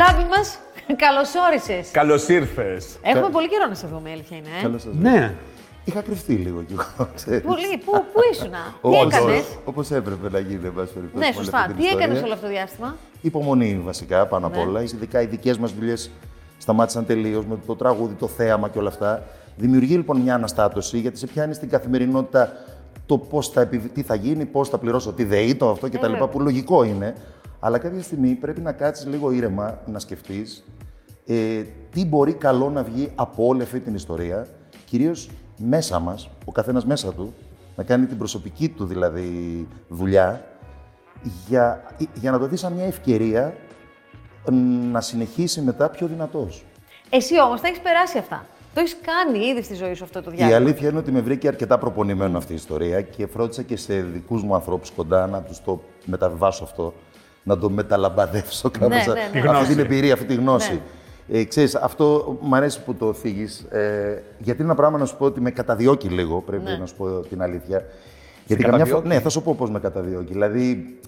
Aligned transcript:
Λάμπη 0.00 0.24
μας, 0.28 0.58
καλώ 1.04 1.22
όρισε. 1.48 1.90
Καλώς 1.92 2.28
ήρθες. 2.28 2.98
Έχουμε 3.02 3.28
πολύ 3.30 3.48
καιρό 3.48 3.66
να 3.68 3.74
σε 3.74 3.86
δούμε, 3.86 4.08
η 4.08 4.12
αλήθεια 4.12 4.36
είναι. 4.36 4.48
ε. 4.58 4.62
Καλώς 4.62 4.82
σας 4.82 4.94
Ναι. 4.94 5.34
Είχα 5.84 6.00
κρυφτεί 6.00 6.32
λίγο 6.34 6.62
κι 6.62 6.72
εγώ, 6.72 7.08
ξέρεις. 7.14 7.42
Πολύ. 7.42 7.78
Πού, 7.84 7.92
πού 7.92 8.20
ήσουν, 8.32 8.50
τι 8.50 8.56
Όπως- 8.80 9.14
έκανες; 9.14 9.44
Όπως 9.64 9.90
έπρεπε 9.90 10.30
να 10.30 10.38
γίνει, 10.38 10.66
εν 10.66 10.72
πάση 10.74 10.92
περιπτώσει. 10.92 11.14
Ναι, 11.14 11.18
με 11.18 11.26
όλη 11.26 11.34
σωστά. 11.44 11.58
αυτή 11.58 11.72
την 11.72 11.82
Τι 11.82 11.86
έκανες 11.86 12.04
ιστορία. 12.06 12.24
όλο 12.24 12.32
αυτό 12.34 12.46
το 12.46 12.52
διάστημα; 12.52 12.96
Υπομονή 13.20 13.80
βασικά 13.84 14.26
πάνω 14.26 14.46
απ' 14.46 14.54
Ναι. 14.56 14.62
όλα. 14.62 14.82
Ειδικά 14.82 15.20
οι 15.22 15.26
δικές 15.26 15.58
μας 15.58 15.72
δουλειές 15.72 16.10
σταμάτησαν 16.58 17.06
τελείως 17.06 17.44
με 17.46 17.58
το 17.66 17.76
τραγούδι, 17.76 18.14
το 18.14 18.26
θέαμα 18.28 18.68
και 18.68 18.78
όλα 18.78 18.88
αυτά. 18.88 19.22
Δημιουργεί 19.56 19.94
λοιπόν 19.94 20.20
μια 20.20 20.34
αναστάτωση 20.34 20.98
γιατί 20.98 21.18
σε 21.18 21.26
πιάνει 21.26 21.54
στην 21.54 21.68
καθημερινότητα 21.68 22.52
το 23.06 23.18
πώς 23.18 23.48
θα, 23.48 23.60
επιβ- 23.60 23.92
τι 23.94 24.02
θα 24.02 24.14
γίνει, 24.14 24.44
πώς 24.44 24.68
θα 24.68 24.78
πληρώσω 24.78 25.12
τη 25.12 25.24
ΔΕΗ, 25.24 25.54
το 25.54 25.70
αυτό 25.70 25.88
κτλ. 25.88 25.98
βέβαια. 26.10 26.26
που 26.26 26.40
λογικό 26.40 26.84
είναι. 26.84 27.14
Αλλά 27.60 27.78
κάποια 27.78 28.02
στιγμή 28.02 28.34
πρέπει 28.34 28.60
να 28.60 28.72
κάτσεις 28.72 29.06
λίγο 29.06 29.30
ήρεμα 29.30 29.78
να 29.86 29.98
σκεφτείς 29.98 30.64
ε, 31.26 31.62
τι 31.90 32.04
μπορεί 32.06 32.32
καλό 32.34 32.70
να 32.70 32.82
βγει 32.82 33.12
από 33.14 33.46
όλη 33.46 33.62
αυτή 33.62 33.80
την 33.80 33.94
ιστορία, 33.94 34.46
κυρίως 34.84 35.30
μέσα 35.56 35.98
μας, 35.98 36.28
ο 36.44 36.52
καθένας 36.52 36.84
μέσα 36.84 37.12
του, 37.12 37.34
να 37.76 37.82
κάνει 37.84 38.06
την 38.06 38.18
προσωπική 38.18 38.68
του 38.68 38.84
δηλαδή 38.86 39.66
δουλειά, 39.88 40.44
για, 41.48 41.82
για 42.14 42.30
να 42.30 42.38
το 42.38 42.46
δει 42.46 42.56
σαν 42.56 42.72
μια 42.72 42.84
ευκαιρία 42.84 43.54
να 44.92 45.00
συνεχίσει 45.00 45.60
μετά 45.60 45.88
πιο 45.88 46.06
δυνατός. 46.06 46.64
Εσύ 47.10 47.40
όμως 47.40 47.60
τα 47.60 47.68
έχεις 47.68 47.80
περάσει 47.80 48.18
αυτά. 48.18 48.46
Το 48.74 48.80
έχεις 48.80 48.96
κάνει 49.06 49.46
ήδη 49.46 49.62
στη 49.62 49.74
ζωή 49.74 49.94
σου 49.94 50.04
αυτό 50.04 50.22
το 50.22 50.30
Η 50.30 50.34
διάστημα. 50.34 50.56
αλήθεια 50.58 50.88
είναι 50.88 50.98
ότι 50.98 51.12
με 51.12 51.20
βρήκε 51.20 51.48
αρκετά 51.48 51.78
προπονημένο 51.78 52.38
αυτή 52.38 52.52
η 52.52 52.54
ιστορία 52.54 53.00
και 53.02 53.26
φρόντισα 53.26 53.62
και 53.62 53.76
σε 53.76 54.00
δικούς 54.00 54.42
μου 54.42 54.54
ανθρώπους 54.54 54.90
κοντά 54.90 55.26
να 55.26 55.42
τους 55.42 55.62
το 55.62 55.82
μεταβιβάσω 56.04 56.64
αυτό, 56.64 56.94
να 57.46 57.58
το 57.58 57.70
μεταλαμπαδεύσω 57.70 58.70
κάπως 58.70 58.88
ναι, 58.88 58.96
α- 58.96 59.06
ναι. 59.06 59.12
Τη 59.32 59.38
αυτή 59.38 59.40
γνώση. 59.40 59.66
την 59.68 59.78
εμπειρία, 59.78 60.12
αυτή 60.12 60.26
τη 60.26 60.34
γνώση. 60.34 60.80
Ναι. 61.26 61.38
Ε, 61.38 61.44
ξέρεις, 61.44 61.74
αυτό 61.74 62.38
μου 62.40 62.54
αρέσει 62.56 62.82
που 62.82 62.94
το 62.94 63.12
θίγεις, 63.12 63.60
ε, 63.70 64.22
γιατί 64.38 64.58
είναι 64.62 64.70
ένα 64.70 64.74
πράγμα 64.74 64.98
να 64.98 65.04
σου 65.04 65.16
πω 65.16 65.24
ότι 65.24 65.40
με 65.40 65.50
καταδιώκει 65.50 66.08
λίγο, 66.08 66.40
πρέπει 66.40 66.62
Ναι. 66.62 66.76
να 66.76 66.86
σου 66.86 66.94
πω 66.96 67.06
την 67.06 67.42
αλήθεια. 67.42 67.84
Γιατί 68.46 68.62
καμιά 68.62 68.78
καταδιώκει; 68.78 69.02
φορά, 69.02 69.14
ναι, 69.14 69.20
θα 69.20 69.28
σου 69.28 69.42
πω 69.42 69.54
πώς 69.54 69.70
με 69.70 69.78
καταδιώκει. 69.78 70.32
Δηλαδή, 70.32 70.98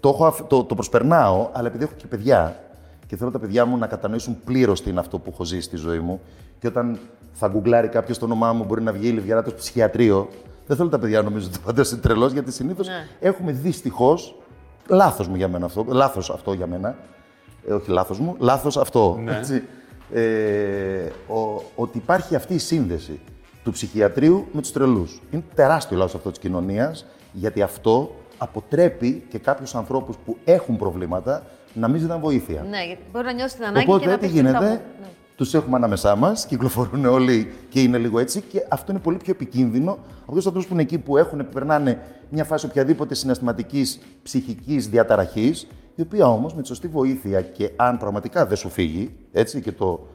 το, 0.00 0.08
έχω, 0.08 0.26
αφ- 0.26 0.46
το, 0.46 0.64
το 0.64 0.74
προσπερνάω, 0.74 1.48
αλλά 1.52 1.66
επειδή 1.68 1.84
έχω 1.84 1.92
και 1.96 2.06
παιδιά 2.06 2.60
και 3.06 3.16
θέλω 3.16 3.30
τα 3.30 3.38
παιδιά 3.38 3.64
μου 3.66 3.76
να 3.76 3.86
κατανοήσουν 3.86 4.36
πλήρως 4.44 4.82
τι 4.82 4.90
είναι 4.90 5.00
αυτό 5.00 5.18
που 5.18 5.30
έχω 5.32 5.44
ζήσει 5.44 5.62
στη 5.62 5.76
ζωή 5.76 5.98
μου. 5.98 6.20
Και 6.60 6.66
όταν 6.66 6.98
θα 7.32 7.48
γκουγκλάρει 7.48 7.88
κάποιος 7.88 8.18
το 8.18 8.24
όνομά 8.24 8.52
μου, 8.52 8.64
μπορεί 8.64 8.82
να 8.82 8.92
βγει 8.92 9.08
η 9.08 9.10
Λιβιαράτος 9.10 9.54
ψυχιατρίο. 9.54 10.28
Δεν 10.66 10.76
θέλω 10.76 10.88
τα 10.88 10.98
παιδιά 10.98 11.18
να 11.22 11.24
νομίζουν 11.28 11.48
ότι 11.48 11.58
ο 11.58 11.66
πατέρα 11.66 11.88
είναι 11.92 12.00
τρελός, 12.00 12.32
γιατί 12.32 12.52
συνήθως 12.52 12.86
Ναι. 12.86 13.06
έχουμε 13.20 13.52
δυστυχώς. 13.52 14.34
Λάθος 14.88 15.28
μου 15.28 15.36
για 15.36 15.48
μένα 15.48 15.64
αυτό. 15.66 15.84
Λάθος 15.88 16.30
αυτό 16.30 16.52
για 16.52 16.66
μένα. 16.66 16.96
Ε, 17.68 17.72
όχι 17.72 17.90
λάθος 17.90 18.18
μου, 18.18 18.36
λάθος 18.38 18.76
αυτό. 18.76 19.18
Ναι. 19.22 19.36
Έτσι. 19.36 19.62
Ε, 20.12 21.10
ο, 21.28 21.62
ότι 21.74 21.98
υπάρχει 21.98 22.34
αυτή 22.34 22.54
η 22.54 22.58
σύνδεση 22.58 23.20
του 23.64 23.72
ψυχιατρίου 23.72 24.46
με 24.52 24.60
τους 24.60 24.72
τρελούς. 24.72 25.22
Είναι 25.30 25.44
τεράστιο 25.54 25.96
λάθος 25.96 26.14
αυτό 26.14 26.30
της 26.30 26.38
κοινωνίας, 26.38 27.06
γιατί 27.32 27.62
αυτό 27.62 28.14
αποτρέπει 28.38 29.26
και 29.30 29.38
κάποιους 29.38 29.74
ανθρώπους 29.74 30.16
που 30.24 30.36
έχουν 30.44 30.76
προβλήματα 30.76 31.42
να 31.72 31.88
μην 31.88 32.00
ζητάνε 32.00 32.20
βοήθεια. 32.20 32.66
Ναι, 32.70 32.84
γιατί 32.84 33.02
μπορεί 33.12 33.24
να 33.24 33.32
νιώσει 33.32 33.56
την 33.56 33.64
ανάγκη 33.64 33.84
και 33.84 33.90
Οπότε 33.90 34.06
να 34.06 34.18
τι 34.18 34.26
πεις, 34.26 34.28
«Τι 34.28 34.34
θα 34.34 34.48
γίνεται, 34.48 34.64
μου». 34.64 34.80
Ναι. 35.00 35.06
Τους 35.36 35.54
έχουμε 35.54 35.76
ανάμεσά 35.76 36.16
μας, 36.16 36.46
κυκλοφορούν 36.46 37.04
όλοι 37.04 37.52
και 37.68 37.82
είναι 37.82 37.98
λίγο 37.98 38.18
έτσι. 38.18 38.40
Και 38.40 38.66
αυτό 38.68 38.92
είναι 38.92 39.00
πολύ 39.00 39.16
πιο 39.16 39.32
επικίνδυνο 39.32 39.98
από 40.22 40.34
τους 40.34 40.46
ανθρώπους 40.46 40.66
που 40.66 40.72
είναι 40.72 40.82
εκεί 40.82 40.98
που 40.98 41.16
έχουν, 41.16 41.48
περνάνε 41.48 42.02
μια 42.30 42.44
φάση 42.44 42.66
οποιαδήποτε 42.66 43.14
συναισθηματικής 43.14 44.00
ψυχικής 44.22 44.88
διαταραχής, 44.88 45.66
η 45.94 46.02
οποία 46.02 46.26
όμως 46.26 46.54
με 46.54 46.62
τη 46.62 46.68
σωστή 46.68 46.88
βοήθεια 46.88 47.40
και 47.40 47.70
αν 47.76 47.98
πραγματικά 47.98 48.46
δεν 48.46 48.56
σου 48.56 48.68
φύγει, 48.68 49.14
έτσι 49.32 49.60
και 49.60 49.72
το 49.72 50.06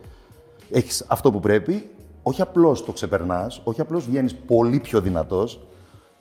έχεις 0.72 1.06
αυτό 1.08 1.32
που 1.32 1.40
πρέπει, 1.40 1.90
όχι 2.24 2.42
απλώς 2.42 2.86
το 2.86 2.92
ξεπερνάς, 2.92 3.62
όχι 3.64 3.82
απλώς 3.82 4.06
βγαίνεις 4.06 4.36
πολύ 4.36 4.80
πιο 4.80 5.02
δυνατός. 5.02 5.60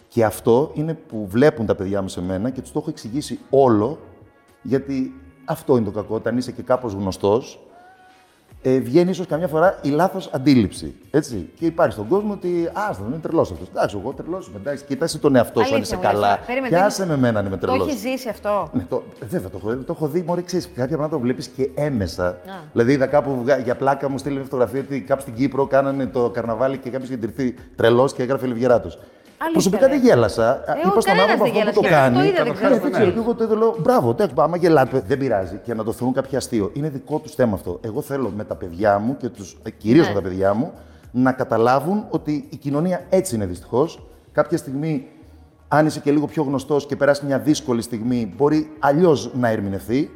Και 0.08 0.24
αυτό 0.24 0.70
είναι 0.74 0.94
που 0.94 1.26
βλέπουν 1.28 1.66
τα 1.66 1.74
παιδιά 1.74 2.02
μου 2.02 2.08
σε 2.08 2.22
μένα 2.22 2.50
και 2.50 2.60
τους 2.60 2.72
το 2.72 2.78
έχω 2.78 2.90
εξηγήσει 2.90 3.38
όλο, 3.50 3.98
γιατί 4.62 5.14
αυτό 5.44 5.76
είναι 5.76 5.84
το 5.84 5.90
κακό. 5.90 6.14
Όταν 6.14 6.36
είσαι 6.36 6.52
και 6.52 6.62
κάπως 6.62 6.92
γνωστός, 6.92 7.69
ε, 8.62 8.78
βγαίνει 8.78 9.10
ίσως 9.10 9.26
καμιά 9.26 9.48
φορά 9.48 9.78
η 9.82 9.88
λάθος 9.88 10.30
αντίληψη. 10.32 10.94
Έτσι. 11.10 11.48
Και 11.58 11.66
υπάρχει 11.66 11.92
στον 11.92 12.08
κόσμο 12.08 12.32
ότι 12.32 12.66
Α, 12.72 12.92
δεν 12.98 13.06
είναι 13.06 13.18
τρελός 13.22 13.50
αυτός. 13.50 13.68
Εντάξει, 13.68 13.96
εγώ 14.00 14.12
τρελός 14.12 14.46
είμαι. 14.48 14.56
Εντάξει, 14.56 14.84
κοιτάξτε 14.84 15.18
τον 15.18 15.36
εαυτό 15.36 15.60
σου 15.64 15.74
αν 15.74 15.80
είσαι 15.82 15.94
Αλήθεια 15.94 15.96
μου 15.96 16.02
λες 16.02 16.12
καλά. 16.12 16.34
τώρα. 16.34 16.46
Περίμενε, 16.46 16.76
Πιάσε 16.76 16.98
δεν- 17.04 17.08
με 17.08 17.14
εμένα 17.14 17.38
αν 17.38 17.46
είμαι 17.46 17.56
Το 17.56 17.66
τρελός. 17.66 17.86
έχεις 17.88 18.00
ζήσει 18.00 18.28
αυτό; 18.28 18.68
Ναι, 18.72 18.86
το, 18.88 19.02
βέβαια 19.28 19.48
το 19.50 19.56
έχω, 19.62 19.76
το 19.76 19.92
έχω 19.96 20.06
δει. 20.08 20.22
Μωρέ, 20.26 20.42
ξέρεις, 20.42 20.66
κάποια 20.66 20.86
πράγματα 20.96 21.14
το 21.16 21.18
βλέπεις 21.22 21.46
και 21.48 21.70
έμεσα. 21.74 22.38
Δηλαδή, 22.72 22.92
είδα 22.92 23.06
κάπου 23.06 23.40
βγα- 23.42 23.58
για 23.58 23.76
πλάκα 23.76 24.08
μου 24.08 24.18
στείλει 24.18 24.40
φωτογραφία 24.42 24.80
ότι 24.80 25.00
κάπου 25.00 25.20
στην 25.20 25.34
Κύπρο 25.34 25.66
κάνανε 25.66 26.06
το 26.06 26.30
καρναβάλι 26.30 26.78
και 26.78 26.90
κάποιος 26.90 27.08
είχε 27.10 27.18
ντυρθεί 27.18 27.54
τρελός 27.76 28.12
και 28.12 28.22
έγραφε 28.22 28.46
Λιβιεράτο. 28.46 28.90
Προσωπικά 29.52 29.86
ρε. 29.86 29.92
δεν 29.92 30.02
γέλασα. 30.04 30.62
Ε, 30.66 30.78
Είπα 30.78 30.92
ο 30.96 31.00
στον 31.00 31.02
κανένας 31.16 31.30
άνθρωπο 31.30 31.52
δεν 31.52 31.68
αυτό 31.68 31.80
που 31.80 31.80
το 31.80 31.88
γέλασε. 31.88 32.02
κάνει. 32.10 32.16
Το 32.16 32.22
είδα, 32.24 32.36
δεν 32.36 32.46
Ναι, 32.46 32.52
ξέρω. 32.52 32.76
δεν 32.78 32.92
ξέρω. 32.92 33.10
Και 33.10 33.18
εγώ 33.18 33.34
το 33.34 33.44
είδα, 33.44 33.54
λέω 33.56 33.76
μπράβο, 33.78 34.14
τέλο 34.14 34.30
άμα 34.36 34.56
γελάτε. 34.56 35.04
Δεν 35.06 35.18
πειράζει. 35.18 35.60
Και 35.64 35.74
να 35.74 35.84
το 35.84 35.92
θεωρούν 35.92 36.14
κάποιο 36.14 36.38
αστείο. 36.38 36.70
Είναι 36.72 36.88
δικό 36.88 37.18
τους 37.18 37.34
θέμα 37.34 37.54
αυτό. 37.54 37.78
Εγώ 37.82 38.00
θέλω 38.00 38.32
με 38.36 38.44
τα 38.44 38.54
παιδιά 38.54 38.98
μου 38.98 39.16
και 39.16 39.28
τους, 39.28 39.56
κυρίως 39.78 40.06
Ναι. 40.08 40.14
με 40.14 40.20
τα 40.20 40.28
παιδιά 40.28 40.54
μου, 40.54 40.72
να 41.10 41.32
καταλάβουν 41.32 42.04
ότι 42.10 42.46
η 42.50 42.56
κοινωνία 42.56 43.00
έτσι 43.08 43.34
είναι 43.34 43.46
δυστυχώς. 43.46 44.02
Κάποια 44.32 44.56
στιγμή, 44.58 45.06
αν 45.68 45.86
είσαι 45.86 46.00
και 46.00 46.10
λίγο 46.10 46.26
πιο 46.26 46.42
γνωστός 46.42 46.86
και 46.86 46.96
περάσει 46.96 47.24
μια 47.26 47.38
δύσκολη 47.38 47.82
στιγμή, 47.82 48.34
μπορεί 48.36 48.70
αλλιώς 48.78 49.30
να 49.34 49.48
ερμηνευθεί. 49.48 50.10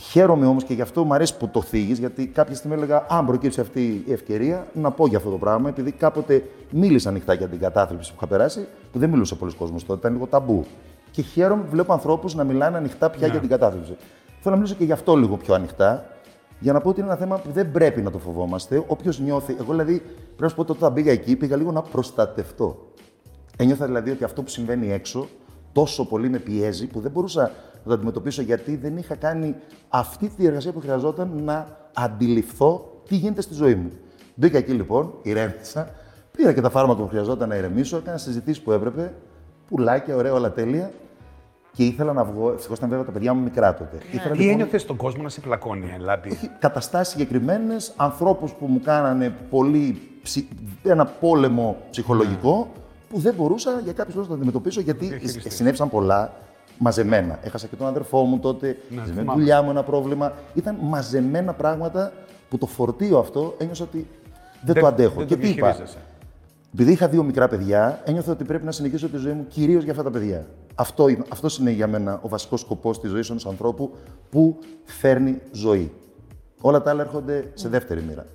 Χαίρομαι 0.00 0.46
όμως 0.46 0.64
και 0.64 0.74
γι' 0.74 0.80
αυτό 0.80 1.04
μου 1.04 1.14
αρέσει 1.14 1.36
που 1.36 1.48
το 1.48 1.62
θίγεις, 1.62 1.98
γιατί 1.98 2.26
κάποια 2.26 2.54
στιγμή 2.54 2.76
έλεγα: 2.76 3.06
Αν 3.08 3.26
προκύψει 3.26 3.60
αυτή 3.60 4.04
η 4.06 4.12
ευκαιρία, 4.12 4.66
να 4.72 4.90
πω 4.90 5.06
για 5.06 5.18
αυτό 5.18 5.30
το 5.30 5.36
πράγμα, 5.36 5.68
επειδή 5.68 5.92
κάποτε 5.92 6.42
μίλησα 6.70 7.08
ανοιχτά 7.08 7.34
για 7.34 7.48
την 7.48 7.58
κατάθλιψη 7.58 8.10
που 8.10 8.16
είχα 8.16 8.26
περάσει, 8.26 8.66
που 8.92 8.98
δεν 8.98 9.10
μιλούσε 9.10 9.34
πολλοί 9.34 9.54
κόσμος 9.54 9.84
τότε, 9.84 9.98
ήταν 9.98 10.12
λίγο 10.12 10.26
ταμπού. 10.26 10.64
Και 11.10 11.22
χαίρομαι 11.22 11.62
που 11.62 11.70
βλέπω 11.70 11.92
ανθρώπους 11.92 12.34
να 12.34 12.44
μιλάνε 12.44 12.76
ανοιχτά 12.76 13.10
πια 13.10 13.26
για 13.26 13.40
την 13.40 13.48
κατάθλιψη. 13.48 13.96
Θέλω 14.40 14.54
να 14.54 14.56
μιλήσω 14.56 14.74
και 14.74 14.84
γι' 14.84 14.92
αυτό 14.92 15.16
λίγο 15.16 15.36
πιο 15.36 15.54
ανοιχτά, 15.54 16.04
για 16.58 16.72
να 16.72 16.80
πω 16.80 16.88
ότι 16.88 17.00
είναι 17.00 17.08
ένα 17.08 17.18
θέμα 17.18 17.38
που 17.38 17.50
δεν 17.52 17.70
πρέπει 17.70 18.02
να 18.02 18.10
το 18.10 18.18
φοβόμαστε. 18.18 18.84
Όποιος 18.86 19.20
νιώθει. 19.20 19.56
Εγώ 19.60 19.70
δηλαδή, 19.70 19.98
πρέπει 19.98 20.42
να 20.42 20.48
σου 20.48 20.54
πω 20.54 20.60
ότι 20.60 20.72
όταν 20.72 20.92
πήγα 20.92 21.12
εκεί, 21.12 21.36
πήγα 21.36 21.56
λίγο 21.56 21.72
να 21.72 21.82
προστατευτώ. 21.82 22.86
Ένιωθα 23.56 23.86
δηλαδή 23.86 24.10
ότι 24.10 24.24
αυτό 24.24 24.42
που 24.42 24.48
συμβαίνει 24.48 24.92
έξω 24.92 25.28
τόσο 25.72 26.06
πολύ 26.06 26.28
με 26.28 26.38
πιέζει 26.38 26.86
που 26.86 27.00
δεν 27.00 27.10
μπορούσα 27.10 27.50
να 27.82 27.88
το 27.88 27.92
αντιμετωπίσω 27.94 28.42
γιατί 28.42 28.76
δεν 28.76 28.96
είχα 28.96 29.14
κάνει 29.14 29.54
αυτή 29.88 30.26
τη 30.28 30.34
διεργασία 30.36 30.72
που 30.72 30.80
χρειαζόταν 30.80 31.30
να 31.44 31.66
αντιληφθώ 31.94 33.00
τι 33.08 33.16
γίνεται 33.16 33.40
στη 33.40 33.54
ζωή 33.54 33.74
μου. 33.74 33.90
Μπήκα 34.34 34.58
εκεί 34.58 34.72
λοιπόν, 34.72 35.12
ηρέμησα, 35.22 35.90
πήρα 36.36 36.52
και 36.52 36.60
τα 36.60 36.70
φάρμακα 36.70 37.00
που 37.02 37.08
χρειαζόταν 37.08 37.48
να 37.48 37.56
ηρεμήσω, 37.56 37.96
έκανα 37.96 38.16
συζητήσεις 38.18 38.62
που 38.62 38.72
έπρεπε, 38.72 39.14
πουλάκια, 39.68 40.16
ωραία, 40.16 40.32
όλα 40.32 40.52
τέλεια. 40.52 40.90
Και 41.72 41.84
ήθελα 41.84 42.12
να 42.12 42.24
βγω. 42.24 42.50
Ευτυχώς 42.52 42.76
ήταν 42.78 42.88
βέβαια 42.88 43.04
τα 43.04 43.10
παιδιά 43.12 43.34
μου 43.34 43.42
μικρά 43.42 43.74
τότε. 43.74 43.96
Ήθελα, 44.12 44.32
Τι 44.34 44.38
λοιπόν, 44.38 44.52
ένιωθες 44.54 44.82
στον 44.82 44.96
κόσμο 44.96 45.22
να 45.22 45.28
σε 45.28 45.40
πλακώνει, 45.40 45.96
Λάμπη. 45.98 46.38
καταστάσεις 46.58 47.08
συγκεκριμένες, 47.12 47.92
ανθρώπους 47.96 48.52
που 48.52 48.66
μου 48.66 48.80
κάνανε 48.80 49.34
πολύ 49.50 50.00
ψι- 50.22 50.48
ένα 50.82 51.06
πόλεμο 51.06 51.76
ψυχολογικό 51.90 52.72
που 53.08 53.18
δεν 53.18 53.34
μπορούσα 53.34 53.80
για 53.84 53.92
κάποιους 53.92 54.14
λόγους 54.14 54.28
να 54.30 54.34
το 54.36 54.40
αντιμετωπίσω 54.40 54.80
γιατί 54.80 55.06
Διαχειριστείς. 55.06 55.54
συνέβησαν 55.54 55.88
πολλά 55.90 56.32
μαζεμένα. 56.78 57.38
Έχασα 57.42 57.66
και 57.66 57.76
τον 57.76 57.86
αδερφό 57.86 58.22
μου 58.24 58.38
τότε, 58.38 58.76
Ναι, 58.90 58.96
με 58.96 59.02
τη 59.02 59.10
θυμάμαι. 59.10 59.32
δουλειά 59.40 59.62
μου 59.62 59.70
ένα 59.70 59.82
πρόβλημα. 59.82 60.32
Ήταν 60.54 60.76
μαζεμένα 60.80 61.52
πράγματα 61.52 62.12
που 62.48 62.58
το 62.58 62.66
φορτίο 62.66 63.18
αυτό 63.18 63.54
ένιωσα 63.58 63.84
ότι 63.84 64.06
δεν, 64.64 64.74
το 64.80 64.86
αντέχω. 64.86 65.14
δεν 65.18 65.26
και 65.26 65.34
το 65.34 65.40
τι 65.40 65.48
είπα, 65.48 65.66
διαχειρίζεσαι. 65.66 65.98
επειδή 66.72 66.92
είχα 66.92 67.08
δύο 67.08 67.22
μικρά 67.22 67.48
παιδιά, 67.48 68.00
ένιωθα 68.04 68.32
ότι 68.32 68.44
πρέπει 68.44 68.64
να 68.64 68.72
συνεχίσω 68.72 69.08
τη 69.08 69.16
ζωή 69.16 69.32
μου 69.32 69.46
κυρίως 69.48 69.82
για 69.82 69.92
αυτά 69.92 70.02
τα 70.04 70.10
παιδιά. 70.10 70.46
Αυτό, 70.74 71.08
είναι- 71.08 71.24
αυτός 71.28 71.58
είναι 71.58 71.70
για 71.70 71.86
μένα 71.86 72.18
ο 72.22 72.28
βασικός 72.28 72.60
σκοπός 72.60 73.00
της 73.00 73.10
ζωής 73.10 73.30
ενός 73.30 73.46
ανθρώπου 73.46 73.90
που 74.30 74.58
φέρνει 74.84 75.40
ζωή. 75.52 75.92
Όλα 76.60 76.82
τα 76.82 76.90
άλλα 76.90 77.02
έρχονται 77.02 77.50
σε 77.54 77.68
δεύτερη 77.68 78.02
μοίρα. 78.02 78.26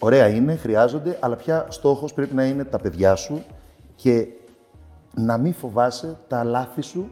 Ωραία 0.00 0.28
είναι, 0.28 0.56
χρειάζονται, 0.56 1.16
αλλά 1.20 1.36
πια 1.36 1.66
στόχος 1.68 2.12
πρέπει 2.14 2.34
να 2.34 2.44
είναι 2.44 2.64
τα 2.64 2.78
παιδιά 2.78 3.14
σου 3.14 3.42
και 3.94 4.26
να 5.14 5.38
μην 5.38 5.54
φοβάσαι 5.54 6.16
τα 6.28 6.44
λάθη 6.44 6.82
σου 6.82 7.10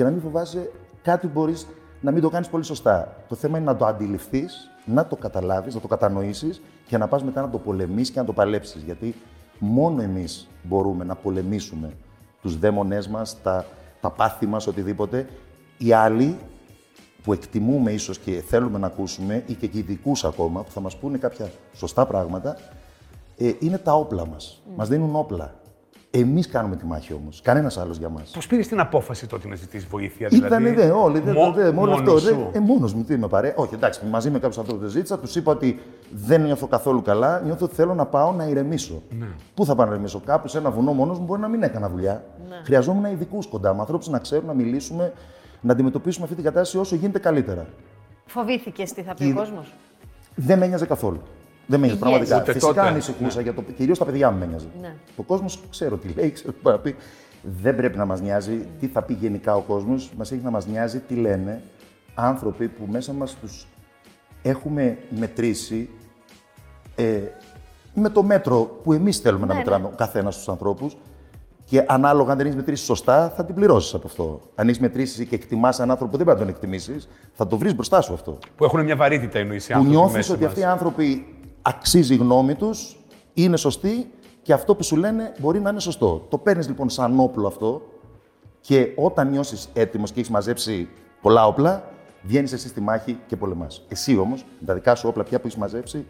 και 0.00 0.06
να 0.06 0.12
μην 0.12 0.22
φοβάσαι 0.22 0.70
κάτι 1.02 1.26
που 1.26 1.32
μπορείς 1.32 1.66
να 2.00 2.10
μην 2.10 2.22
το 2.22 2.28
κάνεις 2.28 2.48
πολύ 2.48 2.64
σωστά. 2.64 3.16
Το 3.28 3.34
θέμα 3.34 3.58
είναι 3.58 3.66
να 3.66 3.76
το 3.76 3.86
αντιληφθείς, 3.86 4.70
να 4.84 5.06
το 5.06 5.16
καταλάβεις, 5.16 5.74
να 5.74 5.80
το 5.80 5.88
κατανοήσεις 5.88 6.62
και 6.86 6.98
να 6.98 7.08
πας 7.08 7.24
μετά 7.24 7.40
να 7.40 7.50
το 7.50 7.58
πολεμήσεις 7.58 8.10
και 8.10 8.20
να 8.20 8.24
το 8.24 8.32
παλέψεις. 8.32 8.82
Γιατί 8.82 9.14
μόνο 9.58 10.02
εμείς 10.02 10.48
μπορούμε 10.62 11.04
να 11.04 11.14
πολεμήσουμε 11.14 11.92
τους 12.42 12.58
δαίμονές 12.58 13.08
μας, 13.08 13.42
τα, 13.42 13.66
τα 14.00 14.10
πάθη 14.10 14.46
μας, 14.46 14.66
οτιδήποτε. 14.66 15.28
Οι 15.78 15.92
άλλοι 15.92 16.36
που 17.22 17.32
εκτιμούμε 17.32 17.92
ίσως 17.92 18.18
και 18.18 18.42
θέλουμε 18.46 18.78
να 18.78 18.86
ακούσουμε 18.86 19.44
ή 19.46 19.54
και 19.54 19.70
ειδικούς 19.72 20.24
ακόμα 20.24 20.62
που 20.62 20.70
θα 20.70 20.80
μας 20.80 20.96
πούνε 20.96 21.18
κάποια 21.18 21.50
σωστά 21.74 22.06
πράγματα, 22.06 22.56
ε, 23.36 23.52
είναι 23.58 23.78
τα 23.78 23.92
όπλα 23.92 24.26
μας. 24.26 24.62
Μας 24.76 24.88
δίνουν 24.88 25.16
όπλα. 25.16 25.54
Εμείς 26.12 26.48
κάνουμε 26.48 26.76
τη 26.76 26.84
μάχη 26.86 27.12
όμως. 27.12 27.40
Κανένας 27.42 27.78
άλλος 27.78 27.98
για 27.98 28.08
μας. 28.08 28.30
Πώς 28.30 28.46
πήρες 28.46 28.68
την 28.68 28.80
απόφαση 28.80 29.26
τότε 29.26 29.48
να 29.48 29.54
ζητήσεις 29.54 29.88
βοήθεια, 29.88 30.28
δηλαδή; 30.28 30.46
Ήτανε 30.46 30.72
δε, 30.72 30.90
όλοι. 30.90 31.20
Δε, 31.20 31.32
Μο- 31.32 31.52
δε, 31.52 31.72
μόνος 31.72 31.92
αυτό. 31.98 32.04
μόνος 32.10 32.24
Δε, 32.24 32.30
σου. 32.32 32.50
ε, 32.52 32.58
μόνος 32.58 32.94
μου, 32.94 33.02
τι 33.04 33.16
με 33.18 33.28
παρέ. 33.28 33.52
Όχι, 33.56 33.74
εντάξει, 33.74 34.00
μαζί 34.10 34.30
με 34.30 34.38
κάποιους 34.38 34.58
ανθρώπους 34.58 34.82
δεν 34.82 34.90
ζήτησα. 34.92 35.18
Τους 35.18 35.36
είπα 35.36 35.52
ότι 35.52 35.78
δεν 36.10 36.42
νιώθω 36.42 36.66
καθόλου 36.66 37.02
καλά. 37.02 37.40
Νιώθω 37.44 37.64
ότι 37.64 37.74
θέλω 37.74 37.94
να 37.94 38.06
πάω 38.06 38.32
να 38.32 38.44
ηρεμήσω. 38.44 39.02
Ναι. 39.18 39.26
Πού 39.54 39.64
θα 39.64 39.74
πάω 39.74 39.86
να 39.86 39.92
ηρεμήσω, 39.92 40.20
κάπου 40.26 40.48
σε 40.48 40.58
ένα 40.58 40.70
βουνό 40.70 40.92
μόνος 40.92 41.18
μου 41.18 41.24
μπορεί 41.24 41.40
να 41.40 41.48
μην 41.48 41.62
έκανα 41.62 41.88
δουλειά. 41.88 42.24
Χρειαζόμουν 42.64 43.04
ειδικούς 43.04 43.46
κοντά 43.46 43.72
μου, 43.74 43.80
ανθρώπους 43.80 44.08
να 44.08 44.18
ξέρουν, 44.18 44.46
να 44.46 44.54
μιλήσουμε, 44.54 45.12
να 45.60 45.72
αντιμετωπίσουμε 45.72 46.24
αυτή 46.24 46.36
την 46.36 46.44
κατάσταση 46.44 46.78
όσο 46.78 46.96
γίνεται 46.96 47.18
καλύτερα. 47.18 47.66
Φοβήθηκες 48.26 48.92
τι 48.92 49.02
θα 49.02 49.14
πει 49.14 49.24
Και- 49.24 49.30
ο 49.30 49.34
κόσμος; 49.34 49.74
Δεν 50.34 50.58
με 50.58 50.64
ένοιαζε 50.64 50.86
καθόλου. 50.86 51.20
Δεν 51.70 51.80
με 51.80 51.86
ένοιαζε 51.86 51.86
Υγιές. 51.86 51.98
πραγματικά. 51.98 52.36
Ούτε 52.42 52.52
Φυσικά 52.52 52.72
τότε. 52.74 52.86
ανησυχούσα 52.88 53.40
για 53.40 53.54
το. 53.54 53.62
Κυρίω 53.76 53.96
τα 53.96 54.04
παιδιά 54.04 54.30
μου 54.30 54.38
με 54.38 54.44
ένοιαζε. 54.44 54.66
Ναι. 54.80 54.94
Ο 55.16 55.22
κόσμος 55.22 55.60
ξέρω 55.70 55.96
τι 55.96 56.08
λέει, 56.16 56.30
ξέρω 56.30 56.52
τι 56.52 56.58
πάει 56.62 56.74
να 56.74 56.80
πει. 56.80 56.96
Δεν 57.62 57.76
πρέπει 57.76 57.96
να 57.98 58.04
μας 58.04 58.20
νοιάζει 58.20 58.66
τι 58.80 58.86
θα 58.86 59.02
πει 59.02 59.12
γενικά 59.12 59.54
ο 59.56 59.60
κόσμος. 59.60 60.10
Μας 60.16 60.32
έχει 60.32 60.40
να 60.44 60.50
μας 60.50 60.66
νοιάζει 60.66 60.98
τι 60.98 61.14
λένε 61.14 61.62
άνθρωποι 62.14 62.68
που 62.68 62.86
μέσα 62.90 63.12
μας 63.12 63.36
τους 63.40 63.66
έχουμε 64.42 64.98
μετρήσει 65.18 65.88
ε, 66.94 67.18
με 67.94 68.08
το 68.08 68.22
μέτρο 68.22 68.56
που 68.82 68.92
εμείς 68.92 69.18
θέλουμε 69.18 69.46
να 69.46 69.52
Ναι, 69.52 69.58
μετράμε 69.58 69.86
ο 69.86 69.92
καθένας 69.96 70.44
του 70.44 70.50
ανθρώπους. 70.50 70.96
Και 71.64 71.84
ανάλογα, 71.88 72.30
αν 72.30 72.36
δεν 72.36 72.46
έχεις 72.46 72.58
μετρήσει 72.58 72.84
σωστά, 72.84 73.32
θα 73.36 73.44
την 73.44 73.54
πληρώσεις 73.54 73.94
από 73.94 74.06
αυτό. 74.06 74.40
Αν 74.54 74.68
έχεις 74.68 74.80
μετρήσει 74.80 75.26
και 75.26 75.34
εκτιμάς 75.34 75.78
έναν 75.78 75.90
άνθρωπο 75.90 76.10
που 76.10 76.16
δεν 76.16 76.26
πρέπει 76.26 76.40
να 76.40 76.46
τον 76.46 76.54
εκτιμήσεις, 76.54 77.08
θα 77.32 77.46
το 77.46 77.58
βρεις 77.58 77.74
μπροστά 77.74 78.00
σου 78.00 78.12
αυτό 78.12 78.38
Που 78.56 78.64
έχουν 78.64 78.84
μια 78.84 78.96
βαρύτητα 78.96 79.38
εννοείς 79.38 79.64
οι 79.64 79.72
που 79.72 79.74
άνθρωποι 79.78 79.96
νιώθεις 79.96 80.16
μέσα 80.16 80.32
ότι 80.32 80.40
μας. 80.42 80.50
αυτοί 80.50 80.60
οι 80.62 80.64
άνθρωποι 80.64 81.26
αξίζει 81.62 82.14
η 82.14 82.16
γνώμη 82.16 82.54
τους, 82.54 82.96
είναι 83.34 83.56
σωστοί 83.56 84.10
και 84.42 84.52
αυτό 84.52 84.74
που 84.74 84.82
σου 84.82 84.96
λένε 84.96 85.32
μπορεί 85.38 85.60
να 85.60 85.70
είναι 85.70 85.80
σωστό. 85.80 86.26
Το 86.28 86.38
παίρνεις 86.38 86.68
λοιπόν 86.68 86.88
σαν 86.90 87.20
όπλο 87.20 87.46
αυτό 87.46 87.82
και 88.60 88.92
όταν 88.96 89.28
νιώσεις 89.30 89.68
έτοιμος 89.72 90.12
και 90.12 90.18
έχεις 90.20 90.30
μαζέψει 90.32 90.88
πολλά 91.20 91.46
όπλα, 91.46 91.84
βγαίνεις 92.22 92.52
εσύ 92.52 92.68
στη 92.68 92.80
μάχη 92.80 93.18
και 93.26 93.36
πολεμάς. 93.36 93.82
Εσύ 93.88 94.16
όμως, 94.16 94.44
με 94.60 94.66
τα 94.66 94.74
δικά 94.74 94.94
σου 94.94 95.08
όπλα 95.08 95.22
πια 95.24 95.40
που 95.40 95.46
έχεις 95.46 95.58
μαζέψει, 95.58 96.04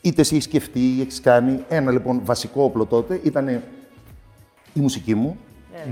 είτε 0.00 0.20
εσύ 0.20 0.34
έχεις 0.34 0.44
σκεφτεί 0.46 0.80
ή 0.96 1.00
έχεις 1.00 1.20
κάνει, 1.20 1.64
ένα 1.68 1.90
λοιπόν 1.90 2.20
βασικό 2.24 2.62
όπλο 2.62 2.86
τότε 2.86 3.20
ήταν 3.22 3.48
η 4.72 4.80
μουσική 4.80 5.14
μου, 5.14 5.36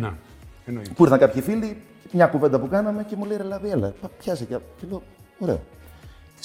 Να, 0.00 0.18
εννοείται. 0.66 0.90
που 0.94 1.02
ήρθαν 1.02 1.18
κάποιοι 1.18 1.42
φίλοι, 1.42 1.76
μια 2.12 2.26
κουβέντα 2.26 2.60
που 2.60 2.68
κάναμε 2.68 3.04
και 3.04 3.16
μου 3.16 3.24
λέει 3.24 3.36
ρε 3.36 3.42
Λάμπη, 3.42 3.68
έλα, 3.68 3.92
πα- 4.00 4.08
πιάσε 4.18 4.44
και, 4.44 4.54
και 4.80 4.86
λέω, 4.88 5.02
ωραίο. 5.38 5.60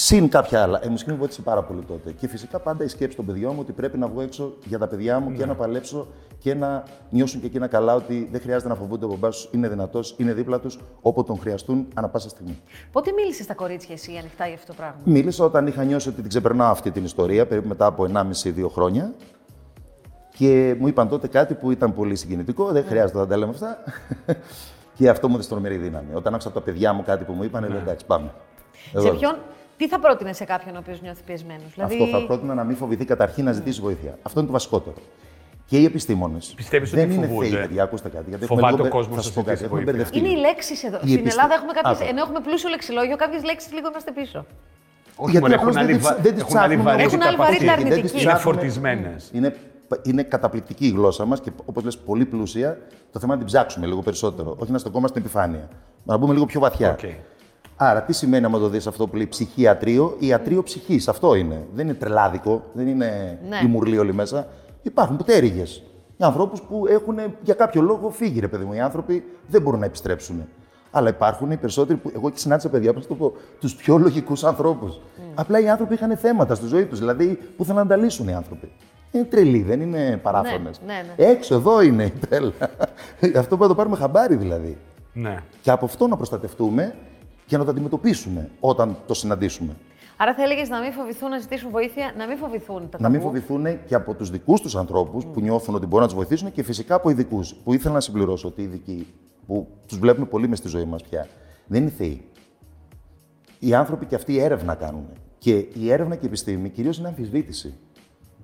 Συν 0.01 0.30
κάποια 0.30 0.62
άλλα. 0.62 0.80
Ε, 0.84 0.88
η 0.88 0.90
μουσική 0.90 1.12
μου 1.12 1.18
βοήθησε 1.18 1.42
πάρα 1.42 1.63
πολύ 1.63 1.81
τότε. 1.81 2.12
Και 2.12 2.28
φυσικά 2.28 2.60
πάντα 2.60 2.84
η 2.84 2.88
σκέψη 2.88 3.16
των 3.16 3.25
παιδιών 3.25 3.54
μου 3.54 3.60
ότι 3.62 3.72
πρέπει 3.72 3.98
να 3.98 4.07
βγω 4.07 4.22
έξω 4.22 4.54
για 4.66 4.78
τα 4.78 4.88
παιδιά 4.88 5.19
μου 5.19 5.31
και 5.34 5.46
να 5.46 5.56
παλέψω 5.56 6.07
και 6.40 6.54
να 6.54 6.84
νιώσουν 7.10 7.40
και 7.40 7.46
εκείνα 7.46 7.68
καλά 7.68 7.96
ότι 7.96 8.28
δεν 8.31 8.42
χρειάζεται 8.42 8.69
να 8.69 8.75
φοβούνται 8.75 9.06
ο 9.06 9.07
μπαμπάς 9.07 9.42
τους, 9.42 9.50
είναι 9.51 9.68
δυνατός, 9.69 10.16
είναι 10.18 10.34
δίπλα 10.34 10.60
τους 10.60 10.80
όποτε 11.01 11.28
τον 11.28 11.40
χρειαστούν 11.40 11.88
ανά 11.94 12.07
πάσα 12.10 12.30
στιγμή. 12.30 12.62
Πότε 12.92 13.12
μίλησες 13.12 13.46
στα 13.46 13.54
κορίτσια 13.54 13.94
εσύ 13.94 14.18
ανοιχτά 14.18 14.46
για 14.46 14.56
αυτό 14.56 14.68
το 14.68 14.74
πράγμα; 14.74 15.00
Μίλησα 15.04 15.46
όταν 15.46 15.68
είχα 15.68 15.84
νιώσει 15.84 16.10
ότι 16.10 16.19
την 16.19 16.30
ξεπερνάω 16.30 16.72
αυτή 16.72 16.92
την 16.92 17.04
ιστορία, 17.04 17.45
περίπου 17.48 17.68
μετά 17.68 17.86
από 17.86 18.07
1,5-2 18.13 18.69
χρόνια. 18.69 19.13
Και 20.38 20.75
μου 20.80 20.88
είπαν 20.88 21.10
τότε 21.10 21.28
κάτι 21.28 21.54
που 21.54 21.72
ήταν 21.72 21.94
πολύ 21.94 22.16
συγκινητικό, 22.16 22.72
δεν 22.72 22.86
χρειάζεται 22.86 23.19
να 23.19 23.28
τα 23.28 23.38
λέμε 23.38 23.52
αυτά. 23.52 23.78
και 24.98 25.10
αυτό 25.10 25.28
μου 25.28 25.34
έδωσε 25.34 25.50
τρομερή 25.50 25.75
δύναμη. 25.75 26.13
Όταν 26.13 26.34
άκουσα 26.34 26.48
από 26.48 26.60
τα 26.60 26.66
παιδιά 26.66 26.94
μου 26.94 27.04
κάτι 27.04 27.24
που 27.24 27.34
μου 27.34 27.44
είπαν, 27.44 27.69
λέω 27.69 27.78
εντάξει, 27.78 28.06
πάμε. 28.06 28.31
Σε 28.92 28.98
Εδώ. 28.98 29.12
ποιον, 29.12 29.36
τι 29.80 29.88
θα 29.88 30.00
πρότεινε 30.00 30.34
σε 30.34 30.44
κάποιον 30.44 30.76
ο 30.76 30.80
οποίος 30.81 31.02
νιώθει 31.02 31.24
πιεσμένος. 31.26 31.72
Δηλαδή, 31.74 31.94
Αυτό 32.02 32.18
θα 32.18 32.26
πρότεινα 32.26 32.54
να 32.54 32.64
μην 32.64 32.76
φοβηθεί 32.76 33.06
καταρχήν 33.06 33.46
να 33.46 33.52
ζητήσει 33.52 33.81
βοήθεια. 33.81 34.18
Αυτό 34.22 34.40
είναι 34.40 34.48
το 34.48 34.54
βασικότερο. 34.54 34.96
Και 35.66 35.78
οι 35.78 35.86
επιστήμονες. 35.86 36.54
Πιστεύεις 36.56 36.90
δεν 36.92 37.06
ότι 37.06 37.14
είναι 37.14 37.28
φοβούνται; 37.28 37.48
θεοί, 37.48 37.58
παιδιά, 37.60 37.84
ακούστε 37.84 38.10
κάτι. 38.10 38.26
Γιατί 38.30 38.46
Φοβάται 38.46 38.68
έχουμε 38.68 38.74
ο 38.74 38.76
λίγο 38.76 38.84
μπε- 38.84 38.92
κόσμος 38.98 39.10
θα 39.16 39.16
να 39.16 39.22
σας 39.22 39.34
πω 39.34 39.42
κάτι. 39.42 39.50
ζητήσει 39.58 39.66
Έχουμε 39.66 39.84
βοήθεια. 39.84 39.94
μπερδευτεί. 39.94 40.18
είναι 40.20 40.40
οι 40.40 40.42
λέξει 40.48 40.74
εδώ. 40.88 40.98
Οι 40.98 41.00
Στην 41.00 41.14
επιστε- 41.20 41.31
Ελλάδα 41.36 41.54
έχουμε 41.60 41.72
κάποιε. 41.80 41.92
Άκου. 41.92 42.04
Ενώ 42.12 42.20
έχουμε 42.26 42.40
πλούσιο 42.48 42.70
λεξιλόγιο, 42.70 43.16
κάποιες 43.24 43.44
λέξεις 43.50 43.72
λίγο 43.78 43.88
είμαστε 43.92 44.12
πίσω. 44.20 44.40
Όχι, 45.24 45.31
Γιατί 45.31 45.46
μωρέ, 45.46 45.56
απλώς 45.60 45.76
έχουν 45.76 45.78
δεν 45.78 45.84
άλλη 45.84 45.94
τις- 45.98 46.08
βα- 46.08 46.18
δεν 46.26 46.34
τις 46.36 46.42
έχουν 46.44 46.58
άλλη 46.58 46.76
ψάχνουμε. 46.76 46.90
βαρύτητα 46.90 47.16
Έχουν 47.16 47.22
άλλη 47.28 47.36
από 47.38 47.44
αυτή. 47.44 47.66
βαρύτητα 47.66 47.76
Δεν 47.76 47.84
τις 47.84 47.96
αρνητική. 47.98 48.22
Είναι 48.24 48.31
ψάχνουμε. 48.31 48.56
φορτισμένες. 48.56 49.22
Είναι, 49.38 49.50
είναι 50.10 50.24
καταπληκτική 50.24 50.86
η 50.86 50.94
γλώσσα 50.98 51.24
μας 51.30 51.40
και 51.44 51.52
όπως 51.70 51.81
λες 51.84 51.98
πολύ 52.10 52.26
πλούσια. 52.31 52.70
Το 53.14 53.18
θέμα 53.20 53.34
είναι 53.34 53.34
να 53.34 53.38
την 53.38 53.46
ψάξουμε 53.46 53.86
λίγο 53.92 54.02
περισσότερο. 54.08 54.50
Όχι 54.60 54.72
να 54.72 54.78
στεκόμαστε 54.78 55.20
στην 55.20 55.22
επιφάνεια. 55.30 55.66
Να 56.04 56.18
μπούμε 56.18 56.34
λίγο 56.34 56.46
πιο 56.46 56.60
βαθιά. 56.60 56.92
Οκ. 56.92 57.04
Άρα, 57.81 58.02
τι 58.04 58.14
σημαίνει 58.14 58.46
άμα 58.46 58.60
το 58.60 58.68
δεις 58.70 58.88
αυτό 58.88 59.08
που 59.08 59.16
λέει 59.16 59.28
ψυχιατρίο, 59.28 60.16
ιατρείο 60.20 60.64
ψυχής. 60.64 61.08
Αυτό 61.08 61.36
είναι. 61.36 61.66
Δεν 61.74 61.86
είναι 61.86 61.94
τρελάδικο, 61.94 62.64
δεν 62.74 62.88
είναι 62.88 63.40
Ναι. 63.50 63.60
η 63.64 63.68
μουρλή 63.68 63.98
όλοι 63.98 64.14
μέσα. 64.14 64.48
Υπάρχουν 64.81 65.18
πτέρυγε. 65.18 65.64
Οι 66.18 66.24
ανθρώπους 66.24 66.62
που 66.62 66.88
έχουν 66.88 67.16
για 67.42 67.54
κάποιο 67.54 67.81
λόγο 67.81 68.10
φύγει, 68.10 68.40
ρε 68.40 68.48
παιδί 68.48 68.66
μου. 68.66 68.74
Οι 68.74 68.80
άνθρωποι 68.80 69.24
δεν 69.48 69.62
μπορούν 69.62 69.80
να 69.80 69.86
επιστρέψουν. 69.86 70.46
Αλλά 70.92 71.10
υπάρχουν 71.10 71.52
οι 71.52 71.58
περισσότεροι 71.58 72.00
που. 72.00 72.12
Εγώ 72.16 72.30
και 72.30 72.38
συνάντησα 72.40 72.70
παιδιά, 72.70 72.94
πώς 72.94 73.08
το 73.08 73.16
πω, 73.16 73.34
τους 73.60 73.76
πιο 73.76 73.98
λογικούς 73.98 74.44
ανθρώπους. 74.44 75.00
Απλά 75.36 75.60
οι 75.60 75.70
άνθρωποι 75.70 75.94
είχαν 75.94 76.18
θέματα 76.18 76.56
στη 76.56 76.66
ζωή 76.68 76.86
τους. 76.86 77.00
Δηλαδή, 77.00 77.40
που 77.58 77.64
ήθελαν 77.64 77.88
να 77.88 77.96
τα 77.96 78.02
λύσουν 78.04 78.28
οι 78.28 78.34
άνθρωποι. 78.34 78.72
Είναι 79.12 79.24
τρελοί, 79.24 79.62
δεν 79.62 79.81
είναι 79.81 80.20
παράφρονε. 80.24 80.70
ναι, 80.86 80.94
ναι. 81.18 81.26
Έξω, 81.26 81.56
εδώ 81.56 81.81
είναι 81.81 82.04
η 82.14 82.14
τρέλα. 82.30 82.52
Αυτό 83.22 83.31
πρέπει 83.48 83.62
να 83.62 83.68
το 83.68 83.76
πάρουμε 83.76 83.96
χαμπάρι 83.96 84.36
δηλαδή. 84.36 84.78
Ναι. 85.14 85.38
Και 85.62 85.72
από 85.72 85.86
αυτό 85.86 86.08
να 86.08 86.16
προστατευτούμε 86.16 86.96
και 87.50 87.57
να 87.57 87.63
το 87.63 87.72
αντιμετωπίσουμε 87.72 88.50
όταν 88.60 88.98
το 89.07 89.13
συναντήσουμε. 89.13 89.75
Άρα 90.18 90.34
θα 90.34 90.44
έλεγες 90.44 90.69
να 90.69 90.80
μην 90.80 90.92
φοβηθούν 90.92 91.30
να 91.30 91.38
ζητήσουν 91.40 91.69
βοήθεια, 91.69 92.13
να 92.18 92.28
μην 92.28 92.38
φοβηθούν 92.38 92.90
τα 92.90 92.98
Να 93.01 93.10
μην 93.10 93.19
ταμπού. 93.19 93.31
φοβηθούν 93.34 93.86
και 93.86 93.96
από 93.96 94.13
τους 94.13 94.30
δικούς 94.30 94.62
τους 94.62 94.75
ανθρώπους 94.75 95.25
που 95.25 95.42
νιώθουν 95.42 95.75
ότι 95.75 95.86
μπορούν 95.86 96.00
να 96.01 96.06
τους 96.07 96.16
βοηθήσουν 96.16 96.51
και 96.51 96.63
φυσικά 96.63 96.96
από 96.96 97.10
ειδικούς. 97.10 97.56
Που 97.56 97.74
ήθελα 97.74 97.94
να 97.94 98.00
συμπληρώσω 98.00 98.48
ότι 98.48 98.62
οι 98.62 98.63
ειδικοί, 98.63 99.07
που 99.48 99.68
τους 99.88 99.98
βλέπουμε 100.00 100.25
πολύ 100.25 100.48
μες 100.48 100.57
στη 100.57 100.68
ζωή 100.68 100.86
μας 100.86 101.04
πια, 101.04 101.28
δεν 101.68 101.81
είναι 101.81 101.92
θεοί. 101.92 102.24
Οι 103.60 103.74
άνθρωποι 103.74 104.06
και 104.06 104.16
αυτοί 104.16 104.38
έρευνα 104.40 104.75
κάνουν. 104.75 105.06
Και 105.38 105.56
η 105.74 105.92
έρευνα 105.92 106.16
και 106.16 106.25
η 106.25 106.28
επιστήμη 106.28 106.69
κυρίως 106.69 106.98
είναι 106.98 107.07
αμφισβήτηση. 107.07 107.74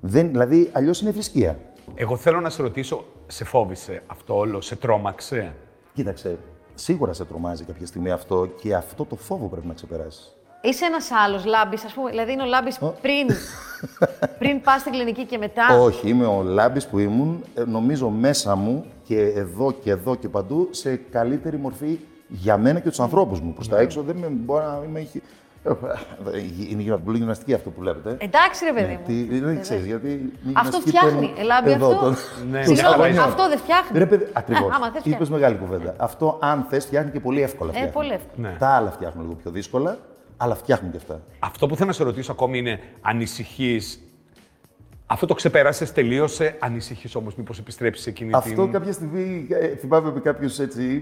Δεν, 0.01 0.27
δηλαδή, 0.29 0.69
αλλιώς 0.73 1.01
είναι 1.01 1.11
θρησκεία. 1.11 1.59
Εγώ 1.95 2.15
θέλω 2.17 2.39
να 2.39 2.49
σε 2.49 2.61
ρωτήσω, 2.61 3.05
σε 3.27 3.43
φόβησε 3.43 4.03
αυτό 4.07 4.37
όλο, 4.37 4.61
σε 4.61 4.75
τρόμαξε; 4.75 5.55
Κοίταξε, 5.93 6.37
σίγουρα 6.75 7.13
σε 7.13 7.25
τρομάζει 7.25 7.63
κάποια 7.63 7.85
στιγμή 7.85 8.11
αυτό 8.11 8.47
και 8.61 8.75
αυτό 8.75 9.05
το 9.05 9.15
φόβο 9.15 9.47
πρέπει 9.47 9.67
να 9.67 9.73
ξεπεράσεις. 9.73 10.35
Είσαι 10.61 10.85
ένας 10.85 11.11
άλλος 11.11 11.45
λάμπης, 11.45 11.83
ας 11.83 11.93
πούμε. 11.93 12.09
Δηλαδή 12.09 12.31
είναι 12.31 12.41
ο 12.41 12.45
λάμπης 12.45 12.79
πριν, 13.01 13.27
πριν 14.39 14.61
πας 14.61 14.79
στην 14.79 14.91
κλινική 14.91 15.25
και 15.25 15.37
μετά. 15.37 15.79
Όχι, 15.79 16.09
είμαι 16.09 16.25
ο 16.25 16.43
Λάμπης 16.43 16.87
που 16.87 16.99
ήμουν, 16.99 17.43
ε, 17.53 17.63
νομίζω 17.63 18.09
μέσα 18.09 18.55
μου 18.55 18.85
και 19.03 19.19
εδώ 19.19 19.71
και 19.71 19.91
εδώ 19.91 20.15
και 20.15 20.29
παντού, 20.29 20.67
σε 20.71 20.95
καλύτερη 20.95 21.57
μορφή 21.57 21.99
για 22.27 22.57
μένα 22.57 22.79
και 22.79 22.89
τους 22.89 22.99
ανθρώπους 22.99 23.39
μου. 23.39 23.53
Προς 23.53 23.67
τα 23.67 23.79
έξω 23.79 24.01
δεν 24.01 24.15
με, 24.15 24.27
μπορεί 24.27 24.63
να 24.63 24.81
είμαι... 24.87 25.07
χι- 26.57 26.71
ε, 26.71 26.81
Είναι 26.81 26.97
πολύ 26.97 27.17
γυμναστική 27.17 27.53
αυτό 27.53 27.69
που 27.69 27.79
βλέπετε. 27.79 28.17
Εντάξει, 28.25 28.65
ρε 28.65 28.73
παιδί 28.73 28.87
Ναι, 28.91 28.99
μου. 28.99 29.27
τι- 29.29 29.39
δεν 29.39 29.61
ξέρεις, 29.61 29.85
γιατί... 29.85 30.07
η 30.07 30.31
Αυτό 30.53 30.77
γυμναστική 30.77 30.87
φτιάχνει. 30.89 31.11
παίρνει 31.11 31.33
Ελάμπη 31.37 31.71
εδώ 31.71 31.87
αυτό. 31.87 31.99
τον- 31.99 32.15
Ναι, 32.51 32.63
τον 32.65 32.75
Συγγνώμη, 32.75 32.95
σκαλονιό. 32.95 33.21
αυτό 33.23 33.47
δεν 33.49 33.57
φτιάχνει. 33.57 33.97
Ρε 33.99 34.05
παιδί, 34.05 34.27
ακριβώς. 34.33 34.71
Ε, 34.71 34.75
άμα 34.75 34.85
θες, 34.91 35.01
Είπες 35.05 35.13
φτιάχνει. 35.13 35.35
μεγάλη 35.35 35.55
κουβέντα. 35.55 35.93
Αυτό, 35.97 36.37
αν 36.41 36.65
θες, 36.69 36.85
φτιάχνει 36.85 37.11
και 37.11 37.19
πολύ 37.19 37.41
εύκολα. 37.41 37.71
φτιάχνει. 37.71 37.91
πολύ 37.91 38.11
εύκολα. 38.13 38.49
Ναι. 38.49 38.55
Τα 38.59 38.67
άλλα 38.67 38.91
φτιάχνουν 38.91 39.23
λίγο 39.23 39.35
πιο 39.35 39.51
δύσκολα, 39.51 39.97
αλλά 40.37 40.55
φτιάχνουν 40.55 40.91
και 40.91 40.97
αυτά. 40.97 41.21
Αυτό 41.39 41.67
που 41.67 41.75
θέλω 41.75 41.87
να 41.87 41.93
σε 41.93 42.03
ρωτήσω 42.03 42.31
ακόμη 42.31 42.57
είναι, 42.57 42.79
ανησυχεί. 43.01 43.79
Αυτό 45.07 45.25
το 45.25 45.33
ξεπέρασες, 45.33 45.91
τελείωσε. 45.93 46.55
Ανησυχείς 46.59 47.15
όμως, 47.15 47.35
μήπως 47.35 47.59
επιστρέψεις 47.59 48.03
σε 48.03 48.09
εκείνη 48.09 48.31
Αυτό 48.33 48.61
την. 48.63 48.71
κάποια 48.71 48.91
στιγμή 48.91 49.47
ε, 49.49 49.67
θυμάμαι 49.67 50.11
με 50.11 50.19
κάποιους 50.19 50.57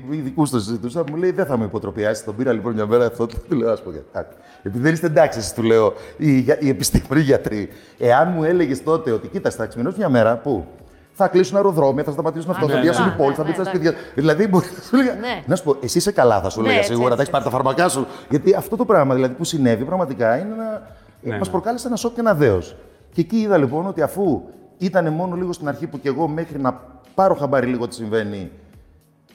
ειδικούς 0.10 0.50
το 0.50 0.60
συζητούσα, 0.60 1.04
μου 1.10 1.16
λέει 1.16 1.32
Δεν 1.32 1.46
θα 1.46 1.58
με 1.58 1.66
υποτροπιάσεις. 1.66 2.24
Τον 2.24 2.36
πήρα 2.36 2.52
λοιπόν 2.52 2.74
μια 2.74 2.86
μέρα 2.86 3.06
αυτό. 3.06 3.26
Του 3.28 3.56
λέω: 3.56 3.72
Α 3.72 3.76
πω 3.76 3.92
κάτι. 4.14 4.36
Επειδή 4.64 4.84
δεν 4.84 4.94
είστε 4.94 5.06
εντάξει, 5.08 5.40
εσείς», 5.40 5.54
του 5.54 5.64
λέω, 5.64 5.94
οι, 6.18 6.40
για- 6.40 6.60
οι 6.62 6.70
επιστήμονε 6.70 7.20
γιατροί. 7.22 7.70
Εάν 8.00 8.32
μου 8.36 8.44
έλεγες 8.44 8.84
τότε 8.84 9.12
ότι 9.12 9.28
κοίταξε, 9.28 9.58
θα 9.58 9.66
ξημερώσει 9.66 9.98
μια 9.98 10.10
μέρα 10.10 10.38
που 10.38 10.66
θα 11.14 11.28
κλείσουν 11.28 11.56
αεροδρόμια, 11.56 12.04
θα 12.04 12.12
σταματήσουν 12.12 12.52
αυτό, 12.52 12.68
ναι, 12.68 12.74
θα 12.74 12.80
πιάσουν 12.80 13.06
ναι, 13.06 13.12
οι 13.12 13.16
πόλεις, 13.18 13.38
ναι, 13.38 13.44
θα 13.44 13.44
μπει 13.44 13.58
ναι, 13.58 13.64
στα 13.64 13.66
σπίτια. 13.66 13.94
Δηλαδή, 14.16 14.48
μπορεί 14.48 14.66
να 14.76 14.82
σου 14.82 14.96
λέγα. 14.96 15.14
Ναι. 15.14 15.44
Να 15.46 15.56
σου 15.56 15.64
πω, 15.64 15.78
εσύ 15.82 15.98
είσαι 15.98 16.12
καλά, 16.12 16.42
θα 16.42 16.50
σου 16.50 16.62
Ναι, 16.62 16.68
λέγα 16.68 16.78
έτσι, 16.80 16.92
σίγουρα, 16.94 17.16
θα 17.16 17.22
έτσι, 17.22 17.32
έχεις 17.32 17.32
πάρει 17.32 17.44
τα 17.44 17.64
φάρμακά 17.64 17.90
σου. 17.90 18.08
Γιατί 18.30 18.54
αυτό 18.56 18.76
το 18.76 18.86
πράγμα 18.86 19.14
δηλαδή, 19.16 19.34
που 19.34 19.44
συνέβη 19.44 19.84
πραγματικά 19.84 20.38
είναι 20.38 20.54
ένα. 20.54 20.82
Ναι, 21.22 21.38
μας 21.38 21.48
ναι. 21.48 21.52
προκάλεσε 21.52 21.88
ένα 21.88 21.96
σοκ 21.96 22.14
και 22.14 22.20
ένα 22.20 22.34
δέος. 22.34 22.76
Και 23.14 23.22
εκεί 23.22 23.38
είδα 23.40 23.58
λοιπόν 23.58 23.88
ότι 23.88 24.02
αφού 24.02 24.42
ήταν 24.78 25.14
μόνο 25.14 25.36
λίγο 25.36 25.54
στην 25.54 25.68
αρχή 25.68 25.88
που 25.88 26.00
και 26.00 26.08
εγώ 26.08 26.28
μέχρι 26.28 26.60
να 26.60 26.82
πάρω 27.16 27.34
χαμπάρι 27.34 27.68
λίγο 27.68 27.88
τι 27.88 27.96
συμβαίνει 27.96 28.52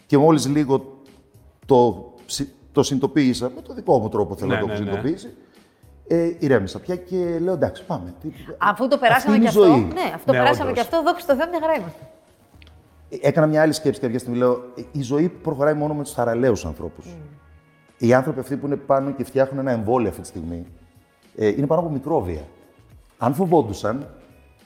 και 0.06 0.18
μόλις 0.18 0.47
λίγο 0.47 1.02
το, 1.66 2.12
συ- 2.26 2.49
το 2.73 2.82
συνειδητοποίησα 2.82 3.50
με 3.54 3.61
το 3.62 3.75
δικό 3.75 3.99
μου 3.99 4.08
τρόπο 4.08 4.37
θέλω 4.37 4.50
Ναι, 4.50 4.54
να 4.54 4.61
το 4.61 4.66
ναι, 4.66 4.73
έχω 4.73 4.82
ναι. 4.85 4.88
συνειδητοποιήσει. 4.90 5.35
Ε, 6.11 6.37
ηρέμησα 6.38 6.78
πια 6.80 6.97
και 6.97 7.38
λέω 7.40 7.54
εντάξει, 7.54 7.85
πάμε. 7.87 8.14
Τι- 8.20 8.28
Αφού 8.58 8.88
το 8.88 8.94
Αυτή 8.94 8.99
περάσαμε 9.08 9.37
είναι 9.37 9.49
και 9.49 9.58
η 9.58 9.62
αυτό. 9.62 9.73
ζωή. 9.73 9.80
Ναι, 9.80 10.12
αυτό 10.14 10.32
Ναι, 10.32 10.38
περάσαμε 10.38 10.70
όντως. 10.70 10.73
και 10.75 10.80
αυτό. 10.80 11.02
Δόξα 11.11 11.26
τω 11.26 11.35
Θεώ, 11.37 11.49
μια 11.49 11.58
χαρά 11.61 11.75
είμαστε. 11.78 12.00
Έκανα 13.20 13.47
μια 13.47 13.62
άλλη 13.62 13.73
σκέψη 13.73 14.00
κάποια 14.00 14.18
στιγμή. 14.18 14.38
Λέω, 14.38 14.52
«Ε, 14.76 14.82
η 14.92 15.02
ζωή 15.02 15.28
προχωράει 15.28 15.75
μόνο 15.75 15.94
με 15.94 16.02
τους 16.02 16.12
θαραλέους 16.12 16.64
ανθρώπους. 16.64 17.16
Οι 17.99 18.14
άνθρωποι 18.14 18.40
αυτοί 18.40 18.56
που 18.56 18.66
είναι 18.66 18.76
πάνω 18.76 19.11
και 19.11 19.25
φτιάχνουν 19.25 19.58
ένα 19.61 19.70
εμβόλιο 19.70 20.08
αυτή 20.08 20.20
τη 20.20 20.26
στιγμή 20.26 20.66
ε, 21.37 21.47
είναι 21.49 21.66
πάνω 21.66 21.80
από 21.80 21.90
μικρόβια. 21.90 22.40
Αν 23.18 23.34
φοβόντουσαν, 23.34 24.06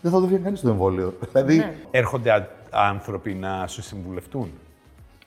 δεν 0.02 0.12
θα 0.12 0.20
το 0.20 0.26
βγαίνει 0.26 0.42
κανείς 0.42 0.60
το 0.60 0.68
εμβόλιο. 0.68 1.14
Δηλαδή, 1.32 1.56
Ναι. 1.56 1.74
Έρχονται 1.90 2.32
α- 2.32 2.48
άνθρωποι 2.70 3.34
να 3.34 3.66
σου 3.66 3.82
συμβουλευτούν. 3.82 4.50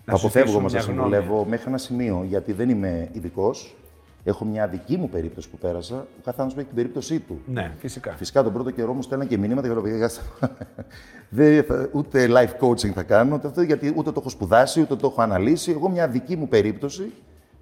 Να 0.05 0.15
σου 0.15 0.19
Αποφεύγω 0.25 0.47
στήσουν 0.47 0.59
όμως 0.59 0.73
να 0.73 0.79
μια 0.79 0.87
γνώμη. 0.93 1.13
συμβουλεύω 1.13 1.45
μέχρι 1.49 1.65
ένα 1.67 1.77
σημείο, 1.77 2.25
γιατί 2.27 2.53
δεν 2.53 2.69
είμαι 2.69 3.09
ειδικός. 3.11 3.75
Έχω 4.23 4.45
μια 4.45 4.67
δική 4.67 4.97
μου 4.97 5.09
περίπτωση 5.09 5.49
που 5.49 5.57
πέρασα. 5.57 5.95
Ο 5.95 6.21
κάθε 6.23 6.41
άνθρωπος 6.41 6.55
έχει 6.55 6.65
την 6.65 6.75
περίπτωσή 6.75 7.19
του. 7.19 7.41
Ναι, 7.45 7.71
φυσικά. 7.77 8.11
Φυσικά 8.11 8.43
τον 8.43 8.53
πρώτο 8.53 8.71
καιρό 8.71 8.93
μου 8.93 9.01
στέλναν 9.01 9.27
και 9.27 9.37
μηνύματα 9.37 9.67
για 9.67 9.75
το 9.75 9.81
παιδιά. 9.81 10.09
Δεν 11.29 11.63
θα- 11.63 11.89
ούτε 11.91 12.27
life 12.29 12.65
coaching 12.65 12.89
θα 12.89 13.03
κάνω, 13.03 13.35
ούτε 13.35 13.47
αυτό, 13.47 13.61
γιατί 13.61 13.93
ούτε 13.95 14.11
το 14.11 14.19
έχω 14.19 14.29
σπουδάσει, 14.29 14.81
ούτε 14.81 14.95
το 14.95 15.07
έχω 15.07 15.21
αναλύσει. 15.21 15.71
Εγώ 15.71 15.89
μια 15.89 16.07
δική 16.07 16.35
μου 16.35 16.47
περίπτωση 16.47 17.11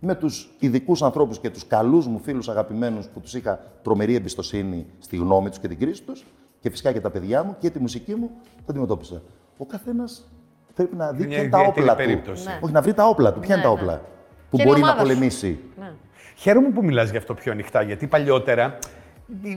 με 0.06 0.16
τους 0.16 0.50
ειδικούς 0.60 1.02
ανθρώπους 1.02 1.40
και 1.40 1.50
τους 1.50 1.68
καλούς 1.68 2.08
μου 2.08 2.20
φίλους 2.20 2.50
αγαπημένους 2.50 3.06
που 3.08 3.20
τους 3.20 3.34
είχα 3.34 3.60
τρομερή 3.84 4.16
εμπιστοσύνη 4.16 4.86
στη 5.00 5.18
γνώμη 5.18 5.50
τους 5.50 5.60
και 5.60 5.68
την 5.68 5.80
κρίση 5.80 6.04
τους 6.04 6.26
και 6.60 6.70
φυσικά 6.70 6.92
και 6.92 7.00
τα 7.02 7.10
παιδιά 7.10 7.44
μου 7.44 7.56
και 7.60 7.70
τη 7.70 7.80
μουσική 7.80 8.16
μου, 8.16 8.30
το 8.56 8.64
αντιμετώπισα. 8.70 9.22
Ο 9.58 9.66
καθένας 9.66 10.28
πρέπει 10.76 10.96
να 10.96 11.12
δει 11.12 11.24
Είναι 11.24 11.28
ποια 11.34 11.42
είναι 11.42 11.50
τα 11.50 11.58
ιδιαίτερη 11.60 11.82
όπλα 11.82 11.92
του. 11.96 11.98
περίπτωση. 12.10 12.48
Ναι. 12.48 12.60
Όχι, 12.62 12.74
να 12.74 12.82
βρει 12.82 12.94
τα 12.94 13.06
όπλα 13.08 13.34
του. 13.34 13.40
Ποια 13.40 13.56
είναι 13.56 13.64
Ναι, 13.64 13.70
τα 13.70 13.76
ναι. 13.76 13.82
όπλα 13.82 14.02
που 14.50 14.56
Και 14.58 14.62
είναι 14.62 14.72
μπορεί 14.72 14.82
να 14.82 14.88
ομάδας 14.88 15.08
σου. 15.08 15.14
πολεμήσει. 15.14 15.60
Ναι. 15.80 15.92
Χαίρομαι 16.36 16.70
που 16.70 16.84
μιλάς 16.84 17.10
γι' 17.12 17.18
αυτό 17.18 17.34
πιο 17.34 17.52
ανοιχτά, 17.52 17.82
γιατί 17.82 18.08
παλιότερα 18.08 18.78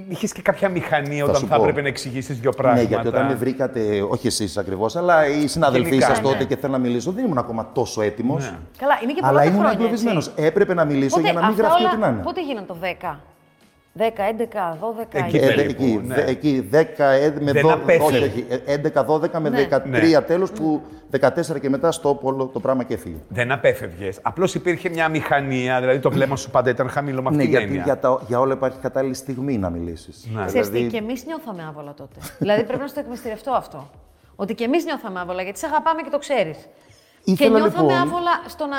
είχες 0.09 0.33
και 0.33 0.42
κάποια 0.42 0.68
μηχανία 0.68 1.25
όταν 1.25 1.37
σου 1.37 1.47
θα 1.47 1.56
πω. 1.56 1.62
έπρεπε 1.62 1.80
να 1.83 1.88
εξηγήσεις 1.88 2.40
δύο 2.40 2.50
πράγματα. 2.52 2.83
Ναι, 2.83 2.88
γιατί 2.88 3.09
όταν 3.09 3.26
με 3.26 3.35
βρήκατε, 3.35 4.02
όχι 4.09 4.26
εσείς 4.26 4.56
ακριβώς, 4.56 4.97
αλλά 4.97 5.26
οι 5.26 5.47
συναδελφοί 5.47 5.88
Γενικά, 5.88 6.14
σα 6.14 6.21
τότε 6.21 6.38
ναι. 6.38 6.45
και 6.45 6.56
θέλω 6.56 6.73
να 6.73 6.78
μιλήσω, 6.78 7.12
δεν 7.12 7.25
ήμουν 7.25 7.38
ακόμα 7.38 7.71
τόσο 7.73 8.02
έτοιμος. 8.02 8.45
Ναι. 8.45 8.56
Καλά, 8.78 8.99
είναι 9.02 9.12
και 9.12 9.21
πολλά 9.21 9.28
Αλλά 9.30 9.38
τα 9.40 9.45
ήμουν 9.45 9.59
χρόνια, 9.59 9.73
εγκλωβισμένος. 9.73 10.26
έτσι. 10.26 10.45
Έπρεπε 10.45 10.75
να 10.75 10.85
μιλήσω 10.85 11.16
Πότε, 11.16 11.23
για 11.23 11.33
να 11.33 11.40
μην 11.40 11.50
αυτά 11.50 11.62
γραφτεί 11.62 11.83
όλα, 11.83 11.90
ό,τι 11.90 12.00
να 12.00 12.09
είναι. 12.09 12.23
Πότε 12.23 12.42
γίνανε 12.42 12.66
το 12.66 12.76
10, 13.02 13.16
10, 13.99 14.25
11, 14.26 14.76
12, 14.81 15.19
Εκεί 15.19 15.37
Ε, 15.37 15.41
20. 15.41 15.49
δε- 15.49 15.55
περίπου, 15.55 15.83
εκεί, 15.83 16.00
ναι. 16.07 16.15
δε- 16.15 16.25
εκεί 16.25 16.69
10 16.71 17.05
ε, 17.12 17.33
με 17.41 17.53
Δεν 17.53 17.62
12, 17.67 17.73
απέφευγε. 17.73 18.05
όχι, 18.19 18.25
όχι, 18.25 18.47
ε, 18.49 18.73
11-12 18.73 19.41
με 19.41 19.49
Ναι. 19.49 19.57
13 19.57 20.23
τέλος 20.26 20.50
που 20.50 20.83
14 21.11 21.59
και 21.61 21.69
μετά 21.69 21.93
στο 21.93 22.19
όλο 22.23 22.47
το 22.47 22.61
πράγμα 22.61 22.83
και 22.83 22.95
έφυγε. 22.95 23.17
Δεν 23.29 23.53
απέφευγες. 23.53 24.19
Απλώς 24.23 24.55
υπήρχε 24.55 24.88
μια 24.88 25.09
μηχανία, 25.09 25.81
δηλαδή 25.81 25.99
το 25.99 26.11
βλέμμα 26.11 26.37
σου 26.37 26.50
πάντα 26.50 26.71
ήταν 26.71 26.88
χαμηλό 26.88 27.23
με 27.23 27.29
αυτή 27.29 27.37
Ναι, 27.37 27.43
την 27.43 27.50
γιατί 27.53 27.67
έννοια. 27.67 27.83
για, 27.85 27.99
τα, 27.99 28.21
για 28.29 28.41
όλα 28.41 28.53
υπάρχει 28.55 28.79
κατάλληλη 28.79 29.15
στιγμή 29.15 29.59
να 29.59 29.71
μιλήσεις. 29.71 30.29
Ναι. 30.35 30.45
Ξέρεις 30.45 30.71
τι, 30.71 30.83
και 30.87 30.97
εμείς 30.97 31.25
νιώθαμε 31.26 31.65
άβολα 31.69 31.95
τότε. 31.95 32.21
δηλαδή 32.38 32.65
πρέπει 32.65 32.81
να 32.81 32.87
στο 32.87 33.00
εκμυστηρευτώ 33.00 33.50
αυτό. 33.53 33.91
Ότι 34.37 34.55
και 34.55 34.65
εμείς 34.65 34.85
νιώθαμε 34.85 35.21
άβολα, 35.21 35.43
γιατί 35.43 35.59
σε 35.59 35.67
αγαπάμε 35.67 36.03
και 36.03 36.11
το 36.11 36.19
ξέρεις. 36.19 36.57
Και 37.25 37.33
Ήθελα, 37.33 37.59
νιώθαμε 37.59 37.93
λοιπόν- 37.93 38.09
άβολα 38.09 38.31
στο 38.49 38.67
να, 38.67 38.76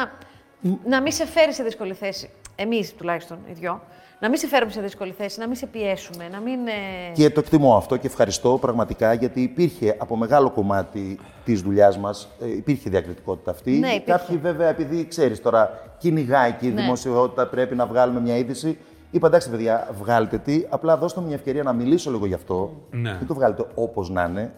να 0.85 1.01
μην 1.01 1.11
σε 1.11 1.25
φέρει 1.25 1.53
σε 1.53 1.63
δύσκολη 1.63 1.93
θέση. 1.93 2.29
Εμείς 2.55 2.93
τουλάχιστον, 2.95 3.37
οι 3.49 3.53
δυο. 3.53 3.81
Να 4.19 4.29
μην 4.29 4.37
σε 4.37 4.47
φέρουμε 4.47 4.71
σε 4.71 4.81
δύσκολη 4.81 5.11
θέση, 5.11 5.39
να 5.39 5.47
μην 5.47 5.55
σε 5.55 5.65
πιέσουμε, 5.65 6.27
να 6.31 6.39
μην. 6.39 6.67
ε, 6.67 7.11
Και 7.13 7.29
το 7.29 7.39
εκτιμώ 7.39 7.75
αυτό 7.77 7.97
και 7.97 8.07
ευχαριστώ 8.07 8.57
πραγματικά 8.61 9.13
γιατί 9.13 9.41
υπήρχε 9.41 9.95
από 9.97 10.15
μεγάλο 10.15 10.49
κομμάτι 10.51 11.19
της 11.45 11.61
δουλειάς 11.61 11.97
μας, 11.97 12.27
υπήρχε 12.57 12.89
διακριτικότητα 12.89 13.51
αυτή. 13.51 13.71
Ναι, 13.71 13.87
υπήρχε. 13.87 14.11
Κάποιοι 14.11 14.37
βέβαια, 14.37 14.67
επειδή 14.69 15.05
ξέρεις 15.07 15.41
τώρα, 15.41 15.79
κυνηγάει 15.97 16.51
και 16.51 16.67
η 16.67 16.69
Ναι. 16.71 16.81
δημοσιότητα, 16.81 17.47
πρέπει 17.47 17.75
να 17.75 17.85
βγάλουμε 17.85 18.19
μια 18.19 18.37
είδηση. 18.37 18.77
Είπα 19.11 19.27
εντάξει, 19.27 19.49
παιδιά, 19.49 19.87
βγάλτε 19.99 20.37
τι, 20.37 20.65
απλά 20.69 20.97
δώστε 20.97 21.19
μου 21.19 21.25
μια 21.25 21.35
ευκαιρία 21.35 21.63
να 21.63 21.73
μιλήσω 21.73 22.11
λίγο 22.11 22.25
γι' 22.25 22.33
αυτό. 22.33 22.71
Ναι. 22.91 23.11
Μην 23.17 23.27
το 23.27 23.33
βγάλετε 23.33 23.65
όπως 23.75 24.09
να 24.09 24.23
είναι. 24.23 24.53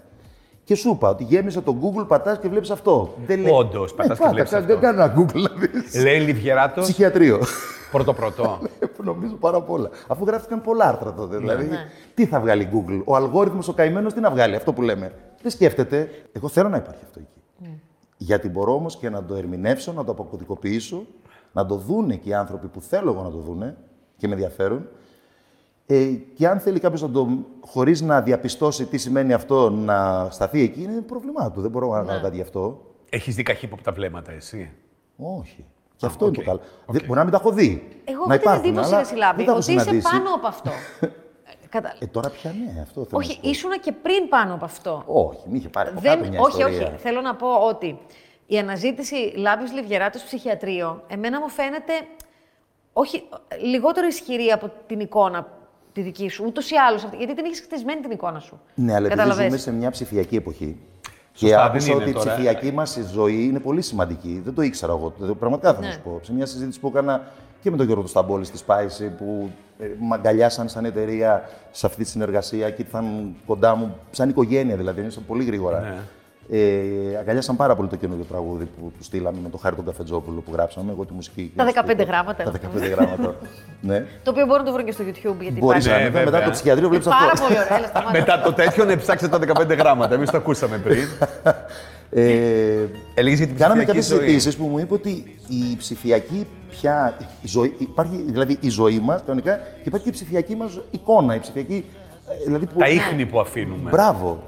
Και 0.69 0.75
σου 0.75 0.89
είπα 0.89 1.09
ότι 1.09 1.23
γέμισε 1.23 1.61
το 1.61 1.75
Google, 1.81 2.07
πατάς 2.07 2.39
και 2.39 2.47
βλέπεις 2.49 2.69
αυτό. 2.69 3.13
Δεν 3.25 3.45
Όντως, 3.51 3.93
πατάς 3.93 4.17
και 4.17 4.23
πάτα, 4.23 4.33
βλέπεις 4.33 4.51
κα- 4.51 4.57
αυτό. 4.57 4.71
Δεν 4.73 4.81
κάνω 4.81 5.01
ένα 5.03 5.13
Google 5.17 5.41
να 5.41 5.49
δεις. 5.81 6.03
Λέει 6.03 6.19
Λιβιεράτος, 6.19 6.83
Ψυχιατρίο. 6.83 7.39
πρώτο-πρώτο. 7.91 8.59
Νομίζω 9.03 9.33
πάρα 9.33 9.61
πολλά. 9.61 9.89
Αφού 10.07 10.25
γράφτηκαν 10.25 10.61
πολλά 10.61 10.85
άρθρα 10.85 11.13
τότε. 11.13 11.37
Δηλαδή, 11.37 11.65
Ναι. 11.65 11.77
τι 12.13 12.25
θα 12.25 12.39
βγάλει 12.39 12.63
η 12.63 12.69
Google; 12.73 13.01
Ο 13.05 13.15
αλγόριθμος, 13.15 13.67
ο 13.67 13.73
καημένος, 13.73 14.13
τι 14.13 14.19
να 14.19 14.31
βγάλει, 14.31 14.55
αυτό 14.55 14.73
που 14.73 14.81
λέμε. 14.81 15.11
Δεν 15.41 15.51
σκέφτεται. 15.51 16.09
Εγώ 16.31 16.47
θέλω 16.47 16.69
να 16.69 16.77
υπάρχει 16.77 17.01
αυτό 17.05 17.19
εκεί. 17.19 17.41
Ναι. 17.69 17.75
Γιατί 18.17 18.49
μπορώ 18.49 18.73
όμως 18.73 18.97
και 18.97 19.09
να 19.09 19.23
το 19.23 19.35
ερμηνεύσω, 19.35 19.91
να 19.93 20.03
το 20.03 20.11
αποκωδικοποιήσω, 20.11 21.01
να 21.51 21.65
το 21.65 21.75
δούνε 21.75 22.15
και 22.15 22.29
οι 22.29 22.33
άνθρωποι 22.33 22.67
που 22.67 22.81
θέλω 22.81 23.11
εγώ 23.11 23.21
να 23.23 23.31
το 23.31 23.37
δούνε 23.37 23.77
και 24.17 24.27
με 24.27 24.33
ενδιαφέρουν. 24.33 24.87
Ε, 25.91 26.05
και 26.35 26.47
αν 26.47 26.59
θέλει 26.59 26.79
κάποιος 26.79 27.01
να 27.01 27.09
το, 27.09 27.27
χωρίς 27.61 28.01
να 28.01 28.21
διαπιστώσει 28.21 28.85
τι 28.85 28.97
σημαίνει 28.97 29.33
αυτό, 29.33 29.69
να 29.69 30.27
σταθεί 30.29 30.61
εκεί, 30.61 30.81
είναι 30.83 31.01
πρόβλημά 31.01 31.51
του. 31.51 31.61
Δεν 31.61 31.71
μπορώ 31.71 31.91
να 31.91 32.01
Ναι. 32.01 32.07
κάνω 32.07 32.21
κάτι 32.21 32.35
γι' 32.35 32.41
αυτό. 32.41 32.81
Έχεις 33.09 33.35
δει 33.35 33.43
καχύποπτα 33.43 33.91
βλέμματα, 33.91 34.31
εσύ; 34.31 34.71
Όχι. 35.17 35.65
Και 35.95 36.05
αυτό 36.05 36.27
είναι 36.27 36.37
οκ. 36.37 36.43
το 36.43 36.49
καλό. 36.49 36.61
Δεν- 36.87 37.01
Μπορεί 37.05 37.17
να 37.17 37.23
μην 37.23 37.31
τα 37.33 37.37
έχω 37.41 37.51
δει. 37.51 37.87
Εγώ 38.05 38.25
να 38.27 38.33
έχω 38.33 38.43
την 38.43 38.51
υπάρχουν, 38.51 38.65
εντύπωση, 38.65 38.87
αλλά 38.89 38.97
ρε 38.97 39.03
συ 39.07 39.14
Λάμπη, 39.14 39.35
δεν 39.37 39.45
τα 39.45 39.51
έχω 39.51 39.61
ότι 39.61 39.71
είσαι 39.71 39.79
συναντήσει. 39.83 40.11
πάνω 40.11 40.33
από 40.35 40.47
αυτό. 40.47 40.69
Ε, 40.99 41.07
Κατα... 41.69 41.95
Ε, 41.99 42.05
τώρα 42.05 42.29
πια 42.29 42.51
ναι, 42.51 42.81
αυτό 42.81 42.93
θέλω 42.93 43.07
να 43.11 43.17
όχι, 43.17 43.31
σου 43.33 43.39
πω. 43.41 43.49
ήσουνα 43.49 43.77
και 43.77 43.91
πριν 43.91 44.29
πάνω 44.29 44.53
από 44.53 44.65
αυτό. 44.65 45.03
Όχι, 45.05 45.39
μην 45.45 45.55
είχε 45.55 45.69
πάρει 45.69 45.89
από 45.89 45.99
Δεν, 45.99 46.17
κάτω 46.17 46.29
μια 46.29 46.39
όχι, 46.41 46.57
ιστορία. 46.57 46.87
όχι. 46.87 46.97
Θέλω 46.97 47.21
να 47.21 47.35
πω 47.35 47.47
ότι 47.67 47.97
η 48.45 48.57
αναζήτηση 48.57 49.15
Λάμπης 49.35 49.71
Λιβιεράτος 49.73 50.23
ψυχιατρίο, 50.23 51.03
εμένα 51.07 51.39
μου 51.39 51.49
φαίνεται 51.49 51.93
όχι, 52.93 53.23
λιγότερο 53.61 54.07
ισχυρή 54.07 54.51
από 54.51 54.71
την 54.87 54.99
εικόνα 54.99 55.47
τη 55.93 56.01
δική 56.01 56.29
σου, 56.29 56.43
ούτως 56.47 56.71
ή 56.71 56.75
άλλως, 56.75 57.03
αυτή- 57.03 57.17
γιατί 57.17 57.35
την 57.35 57.45
έχεις 57.45 57.59
χτισμένη 57.59 58.01
την 58.01 58.11
εικόνα 58.11 58.39
σου. 58.39 58.59
Ναι, 58.75 58.91
αλλά 58.95 59.05
επειδή 59.05 59.09
Καταλαβες. 59.09 59.45
ζούμε 59.45 59.57
σε 59.57 59.71
μια 59.71 59.89
ψηφιακή 59.89 60.35
εποχή. 60.35 60.77
Σωστά, 61.33 61.55
και 61.55 61.61
δεν 61.61 61.65
άκουσα 61.71 61.91
είναι 61.91 62.01
ότι 62.01 62.09
η 62.09 62.13
τώρα. 62.13 62.31
ψηφιακή 62.33 62.71
μας 62.71 62.99
ζωή 63.13 63.43
είναι 63.43 63.59
πολύ 63.59 63.81
σημαντική. 63.81 64.41
Δεν 64.43 64.53
το 64.53 64.61
ήξερα 64.61 64.91
εγώ. 64.91 65.13
Δεν- 65.17 65.37
Πραγματικά 65.37 65.73
θα 65.73 65.79
Ναι. 65.81 65.91
σου 65.91 65.99
πω. 66.03 66.19
Σε 66.23 66.33
μια 66.33 66.45
συζήτηση 66.45 66.79
που 66.79 66.87
έκανα 66.87 67.21
και 67.61 67.71
με 67.71 67.77
τον 67.77 67.85
Γιώργο 67.85 68.03
του 68.03 68.09
Σταμπόλη 68.09 68.45
στη 68.45 68.59
Spice, 68.67 69.09
που 69.17 69.49
ε, 69.79 69.85
με 69.85 70.15
αγκαλιάσαν 70.15 70.69
σαν 70.69 70.85
εταιρεία 70.85 71.49
σε 71.71 71.85
αυτή 71.85 72.03
τη 72.03 72.09
συνεργασία 72.09 72.69
και 72.69 72.81
ήρθαν 72.81 73.35
κοντά 73.45 73.75
μου, 73.75 73.95
σαν 74.11 74.29
οικογένεια 74.29 74.75
δηλαδή, 74.75 75.01
ήρθαν 75.01 75.23
πολύ 75.27 75.43
γρήγορα. 75.43 75.79
Ναι. 75.79 75.97
Ε, 76.51 77.17
αγκαλιάσαν 77.19 77.55
πάρα 77.55 77.75
πολύ 77.75 77.87
το 77.89 77.95
καινούριο 77.95 78.23
τραγούδι 78.29 78.65
που 78.65 78.91
του 78.97 79.03
στείλαμε 79.03 79.37
με 79.43 79.49
τον 79.49 79.59
Χάρη 79.59 79.75
τον 79.75 79.85
Καφετζόπουλο 79.85 80.39
που 80.39 80.51
γράψαμε. 80.53 80.91
Εγώ 80.91 81.05
τη 81.05 81.13
μουσική. 81.13 81.51
Τα 81.55 81.65
και 81.65 81.71
15 81.75 81.83
στίχο. 81.93 82.03
γράμματα. 82.09 82.43
Τα 82.43 82.51
15 82.51 82.89
γράμματα. 82.89 83.35
ναι. 83.81 84.05
Το 84.23 84.31
οποίο 84.31 84.45
μπορούν 84.45 84.61
να 84.63 84.67
το 84.67 84.73
βρουν 84.73 84.85
και 84.85 84.91
στο 84.91 85.03
YouTube, 85.03 85.41
γιατί 85.41 85.59
Μπορείς 85.59 85.85
υπάρχει. 85.85 85.87
να 85.89 85.93
Ναι, 85.95 85.99
είναι. 86.01 86.09
Μετά 86.19 86.31
βέβαια. 86.31 86.45
το 86.45 86.51
ψυχιατρίο 86.51 86.89
βλέπεις 86.89 87.07
Πάρα 87.07 87.31
αυτό. 87.31 87.45
πολύ 87.45 87.59
ωραία. 87.59 87.77
Έλα, 87.77 87.87
σταμάτα. 87.87 88.11
Μετά 88.19 88.41
το 88.41 88.53
τέτοιο, 88.53 88.85
ναι, 88.85 88.95
ψάξτε 88.95 89.27
τα 89.27 89.39
15 89.39 89.75
γράμματα. 89.77 90.15
Εμείς 90.15 90.29
το 90.29 90.37
ακούσαμε 90.37 90.77
πριν. 90.77 91.07
Ε, 92.11 92.21
Έλεγε 93.13 93.35
για 93.35 93.47
την 93.47 93.57
Κάναμε 93.57 93.83
ψηφιακή 93.83 93.85
κάποιες 93.85 94.05
ζωή. 94.05 94.19
συζητήσεις 94.19 94.55
που 94.57 94.65
μου 94.65 94.79
είπε 94.79 94.93
ότι 94.93 95.09
η 95.47 95.75
ψηφιακή 95.77 96.47
πια 96.69 97.17
η 97.41 97.47
ζωή, 97.47 97.75
υπάρχει 97.77 98.23
δηλαδή 98.27 98.57
η 98.61 98.69
ζωή 98.69 98.99
μας 98.99 99.21
κανονικά 99.25 99.55
και 99.55 99.83
υπάρχει 99.83 100.03
και 100.05 100.09
η 100.11 100.13
ψηφιακή 100.13 100.55
μας 100.55 100.79
εικόνα. 100.91 101.35
Η 101.35 101.39
ψηφιακή. 101.39 101.85
ε, 102.29 102.43
Δηλαδή 102.45 102.65
που, 102.65 102.79
Τα 102.79 102.87
ίχνη 102.89 103.25
που 103.25 103.39
αφήνουμε. 103.39 103.89
Μπράβο. 103.89 104.43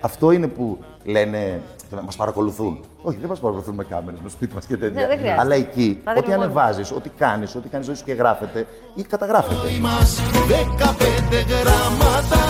Αυτό 0.00 0.30
είναι 0.30 0.46
που 0.46 0.78
λένε. 1.04 1.60
Μας 2.04 2.16
παρακολουθούν. 2.16 2.80
Όχι, 3.02 3.16
δεν 3.20 3.28
μας 3.28 3.38
παρακολουθούν 3.38 3.74
με 3.74 3.84
κάμερες, 3.84 4.20
με 4.22 4.28
σπίτι 4.28 4.54
μας 4.54 4.66
και 4.66 4.76
τέτοια. 4.76 5.00
Ναι, 5.00 5.06
δεν 5.06 5.18
χρειάζεται. 5.18 5.40
Αλλά 5.40 5.54
εκεί, 5.54 6.00
Τα 6.04 6.10
ό,τι 6.10 6.20
δίνουμε 6.20 6.36
μόνοι 6.36 6.44
ανεβάζεις, 6.60 6.90
ό,τι 6.92 7.08
κάνεις, 7.08 7.54
ό,τι 7.54 7.68
κάνεις 7.68 7.86
ζωή 7.86 7.94
σου 7.94 8.04
και 8.04 8.12
γράφεται 8.12 8.66
ή 8.94 9.02
καταγράφεται. 9.02 9.78
μας 9.80 10.20
15 10.48 11.44
γράμματα 11.52 12.42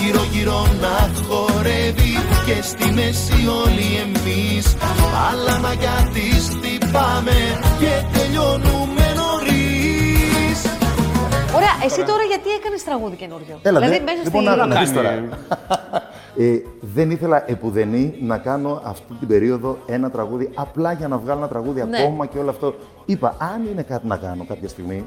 Γύρω 0.00 0.22
γύρω 0.32 0.60
να 0.84 0.96
χορεύει 1.28 2.12
και 2.46 2.62
στη 2.62 2.90
μέση 2.92 3.32
όλοι 3.64 3.88
εμείς 4.04 4.76
Πάλαμα 5.12 5.72
γιατί 5.72 6.20
χτυπάμε 6.50 7.38
και 7.80 7.92
τελειώνουμε 8.18 9.06
νωρίς 9.20 10.58
Ωραία, 11.56 11.74
εσύ 11.84 12.02
τώρα 12.10 12.22
γιατί 12.32 12.48
έκανες 12.58 12.84
τραγούδι 12.84 13.16
καινούριο; 13.16 13.58
Έλα, 13.62 13.78
δηλαδή, 13.78 13.94
δεν- 13.96 14.02
μέσα 14.08 14.22
λοιπόν, 14.24 14.42
στη... 14.42 14.50
να- 14.56 14.66
να 14.66 14.80
δεις 14.80 14.90
Κάνει- 14.92 14.96
τώρα. 14.96 16.01
Ε, 16.36 16.58
δεν 16.80 17.10
ήθελα 17.10 17.50
επουδενή 17.50 18.14
να 18.20 18.38
κάνω 18.38 18.80
αυτή 18.84 19.14
την 19.14 19.28
περίοδο 19.28 19.78
ένα 19.86 20.10
τραγούδι 20.10 20.50
απλά 20.54 20.92
για 20.92 21.08
να 21.08 21.18
βγάλω 21.18 21.38
ένα 21.38 21.48
τραγούδι 21.48 21.82
Ναι. 21.84 21.98
ακόμα 21.98 22.26
και 22.26 22.38
όλο 22.38 22.50
αυτό. 22.50 22.74
Είπα, 23.06 23.36
αν 23.38 23.66
είναι 23.66 23.82
κάτι 23.82 24.06
να 24.06 24.16
κάνω 24.16 24.44
κάποια 24.44 24.68
στιγμή, 24.68 25.04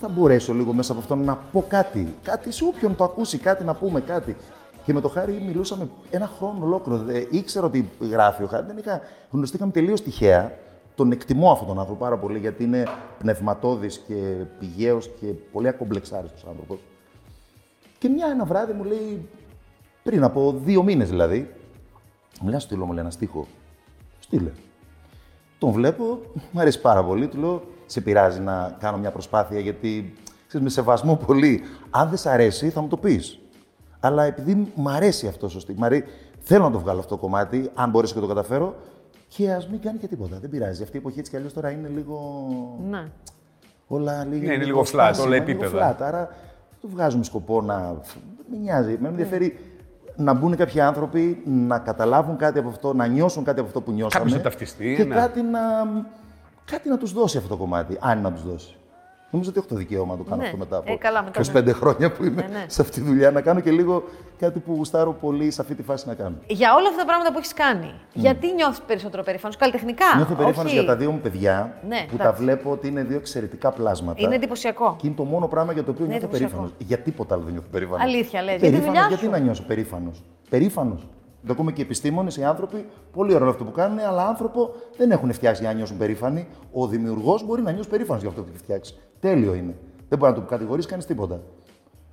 θα 0.00 0.08
μπορέσω 0.08 0.52
λίγο 0.54 0.72
μέσα 0.72 0.92
από 0.92 1.00
αυτό 1.00 1.14
να 1.14 1.36
πω 1.52 1.64
κάτι. 1.68 2.14
Κάτι 2.22 2.52
σε 2.52 2.64
όποιον 2.64 2.96
το 2.96 3.04
ακούσει, 3.04 3.38
κάτι 3.38 3.64
να 3.64 3.74
πούμε, 3.74 4.00
κάτι. 4.00 4.36
Και 4.84 4.92
με 4.92 5.00
το 5.00 5.08
Χάρη 5.08 5.42
μιλούσαμε 5.46 5.88
ένα 6.10 6.30
χρόνο 6.38 6.64
ολόκληρο. 6.64 7.04
Ε, 7.10 7.26
ήξερα 7.30 7.66
ότι 7.66 7.90
γράφει 8.10 8.42
ο 8.42 8.46
Χάρη. 8.46 8.66
Δεν 8.66 8.76
είχα... 8.78 9.00
Γνωριστήκαμε 9.30 9.72
τελείως 9.72 10.02
τυχαία. 10.02 10.52
Τον 10.94 11.12
εκτιμώ 11.12 11.50
αυτόν 11.50 11.68
τον 11.68 11.78
άνθρωπο 11.78 12.04
πάρα 12.04 12.16
πολύ 12.16 12.38
γιατί 12.38 12.64
είναι 12.64 12.84
πνευματώδης 13.18 13.98
και 14.06 14.14
πηγαίος 14.58 15.10
και 15.20 15.26
πολύ 15.26 15.68
ακομπλεξάριστος 15.68 16.44
άνθρωπος. 16.48 16.78
Και 17.98 18.08
μια 18.08 18.26
ένα 18.30 18.44
βράδυ 18.44 18.72
μου 18.72 18.84
λέει, 18.84 19.28
πριν 20.04 20.24
από 20.24 20.54
δύο 20.64 20.82
μήνες 20.82 21.08
δηλαδή, 21.08 21.38
μου 22.40 22.44
λέει, 22.44 22.54
«Να 22.54 22.60
στείλω, 22.60 22.84
μου 22.84 22.92
λέει 22.92 23.00
ένα 23.00 23.10
στίχο. 23.10 23.46
Στείλε. 24.18 24.50
Τον 25.58 25.70
βλέπω, 25.70 26.20
μου 26.50 26.60
αρέσει 26.60 26.80
πάρα 26.80 27.04
πολύ. 27.04 27.28
Του 27.28 27.38
λέω: 27.38 27.62
Σε 27.86 28.00
πειράζει 28.00 28.40
να 28.40 28.76
κάνω 28.80 28.98
μια 28.98 29.10
προσπάθεια 29.10 29.58
γιατί 29.60 30.14
ξέρεις, 30.46 30.66
με 30.66 30.72
σεβασμό 30.72 31.16
πολύ. 31.16 31.62
Αν 31.90 32.08
δεν 32.08 32.18
σ' 32.18 32.26
αρέσει, 32.26 32.70
θα 32.70 32.80
μου 32.80 32.88
το 32.88 32.96
πεις. 32.96 33.38
Αλλά 34.00 34.24
επειδή 34.24 34.72
μου 34.74 34.90
αρέσει 34.90 35.26
αυτό 35.26 35.46
ο 35.46 35.48
στίχο, 35.48 35.88
θέλω 36.38 36.64
να 36.64 36.70
το 36.70 36.78
βγάλω 36.78 36.98
αυτό 36.98 37.14
το 37.14 37.20
κομμάτι, 37.20 37.70
αν 37.74 37.90
μπορέσω 37.90 38.14
και 38.14 38.20
το 38.20 38.26
καταφέρω, 38.26 38.74
και 39.28 39.52
ας 39.52 39.68
μην 39.68 39.80
κάνει 39.80 39.98
και 39.98 40.06
τίποτα. 40.06 40.38
Δεν 40.40 40.50
πειράζει. 40.50 40.82
Αυτή 40.82 40.96
η 40.96 40.98
εποχή 40.98 41.18
έτσι 41.18 41.30
κι 41.30 41.36
αλλιώς 41.36 41.52
τώρα 41.52 41.70
είναι 41.70 41.88
λίγο. 41.88 42.46
Ναι. 42.88 43.08
Όλα 43.86 44.24
λίγο. 44.24 44.46
Ναι, 44.46 44.54
είναι 44.54 44.64
λίγο 44.64 44.80
flat, 44.80 44.86
στάσιμα, 44.86 45.26
όλα 45.26 45.36
λίγο 45.36 45.50
επίπεδα. 45.50 45.96
flat, 45.96 46.02
άρα 46.02 46.26
δεν 46.70 46.78
το 46.80 46.88
βγάζουμε 46.88 47.24
σκοπό 47.24 47.60
να. 47.60 47.76
Δεν 47.76 48.46
με 48.50 48.56
νοιάζει. 48.56 48.96
Με 49.00 49.08
ενδιαφέρει 49.08 49.58
να 50.16 50.32
μπουν 50.32 50.56
κάποιοι 50.56 50.80
άνθρωποι 50.80 51.42
να 51.44 51.78
καταλάβουν 51.78 52.36
κάτι 52.36 52.58
από 52.58 52.68
αυτό, 52.68 52.94
να 52.94 53.06
νιώσουν 53.06 53.44
κάτι 53.44 53.58
από 53.58 53.68
αυτό 53.68 53.80
που 53.80 53.92
νιώσαμε. 53.92 54.24
Κάποιος 54.24 54.36
να 54.36 54.50
ταυτιστεί, 54.50 54.94
Και 54.96 55.04
ναι. 55.04 55.14
κάτι 55.14 55.42
να, 55.42 55.60
κάτι 56.64 56.88
να 56.88 56.98
τους 56.98 57.12
δώσει 57.12 57.36
αυτό 57.36 57.48
το 57.48 57.56
κομμάτι, 57.56 57.98
αν 58.00 58.20
να 58.20 58.32
τους 58.32 58.44
δώσει. 58.44 58.76
Νομίζω 59.34 59.50
ότι 59.50 59.58
έχω 59.58 59.68
το 59.68 59.74
δικαίωμα 59.74 60.12
να 60.12 60.18
το 60.18 60.24
κάνω 60.30 60.36
Ναι. 60.40 60.44
αυτό 60.46 60.56
μετά 60.56 60.76
από 60.76 60.92
Ε, 60.92 60.96
καλά, 60.96 61.22
μετά, 61.22 61.40
25 61.70 61.72
χρόνια 61.72 62.12
που 62.12 62.24
είμαι 62.24 62.42
Ναι, 62.42 62.58
ναι. 62.58 62.64
σε 62.68 62.80
αυτή 62.82 63.00
τη 63.00 63.06
δουλειά. 63.06 63.30
Να 63.30 63.40
κάνω 63.40 63.60
και 63.60 63.70
λίγο 63.70 64.02
κάτι 64.38 64.58
που 64.58 64.72
γουστάρω 64.74 65.12
πολύ 65.12 65.50
σε 65.50 65.60
αυτή 65.60 65.74
τη 65.74 65.82
φάση 65.82 66.08
να 66.08 66.14
κάνω. 66.14 66.34
Για 66.46 66.74
όλα 66.74 66.88
αυτά 66.88 66.98
τα 67.00 67.04
πράγματα 67.06 67.32
που 67.32 67.38
έχεις 67.38 67.52
κάνει, 67.54 67.90
γιατί 68.12 68.52
νιώθεις 68.54 68.80
περισσότερο 68.86 69.22
περήφανος, 69.22 69.56
καλλιτεχνικά. 69.56 70.04
Νιώθω 70.16 70.34
περήφανος 70.34 70.70
όχι- 70.72 70.80
για 70.80 70.86
τα 70.90 70.96
δύο 70.96 71.10
μου 71.10 71.18
παιδιά 71.18 71.74
Ναι, 71.88 72.06
που 72.10 72.16
τα 72.16 72.22
εντάξει. 72.22 72.42
βλέπω 72.42 72.70
ότι 72.70 72.88
είναι 72.88 73.02
δύο 73.02 73.16
εξαιρετικά 73.16 73.70
πλάσματα. 73.72 74.20
Είναι 74.22 74.34
εντυπωσιακό. 74.34 74.96
Και 75.00 75.06
είναι 75.06 75.16
το 75.16 75.24
μόνο 75.24 75.46
πράγμα 75.48 75.72
για 75.72 75.84
το 75.84 75.90
οποίο 75.90 76.04
Ναι, 76.04 76.10
νιώθω 76.10 76.26
εντυπωσιακό. 76.26 76.54
περήφανος. 76.56 76.86
Για 76.88 76.98
τίποτα 76.98 77.34
άλλο 77.34 77.42
δεν 77.44 77.52
νιώθω 77.52 77.68
περήφανος. 77.70 78.02
Αλήθεια 78.02 78.42
λες, 78.42 78.50
για 78.50 78.58
τη 78.60 78.64
Περήφανος, 78.64 78.86
δουλειά 78.86 79.06
γιατί 79.08 79.24
σου. 79.24 79.30
να 79.30 79.38
νιώσω 79.38 79.62
περήφανος; 79.66 80.22
Περήφανος. 80.50 81.06
Το 81.46 81.52
ακούμε 81.52 81.72
και 81.72 81.80
οι 81.80 81.84
επιστήμονες, 81.84 82.36
οι 82.36 82.44
άνθρωποι, 82.44 82.86
πολύ 83.12 83.34
ωραίο 83.34 83.48
αυτό 83.48 83.64
που 83.64 83.70
κάνουν, 83.72 83.98
αλλά 83.98 84.26
άνθρωπο 84.26 84.74
δεν 84.96 85.10
έχουν 85.10 85.32
φτιάξει 85.32 85.60
για 85.62 85.70
να 85.70 85.76
νιώσουν 85.76 85.96
περήφανοι. 85.96 86.46
Ο 86.72 86.86
δημιουργός 86.86 87.44
μπορεί 87.46 87.62
να 87.62 87.70
νιώσει 87.72 87.88
περήφανος 87.88 88.20
για 88.20 88.30
αυτό 88.30 88.42
που 88.42 88.48
έχει 88.50 88.58
φτιάξει. 88.62 88.94
Τέλειο 89.24 89.54
είναι. 89.54 89.74
Δεν 90.08 90.18
μπορεί 90.18 90.32
να 90.32 90.38
το 90.40 90.46
κατηγορήσει 90.46 90.88
κανείς 90.88 91.06
τίποτα. 91.06 91.40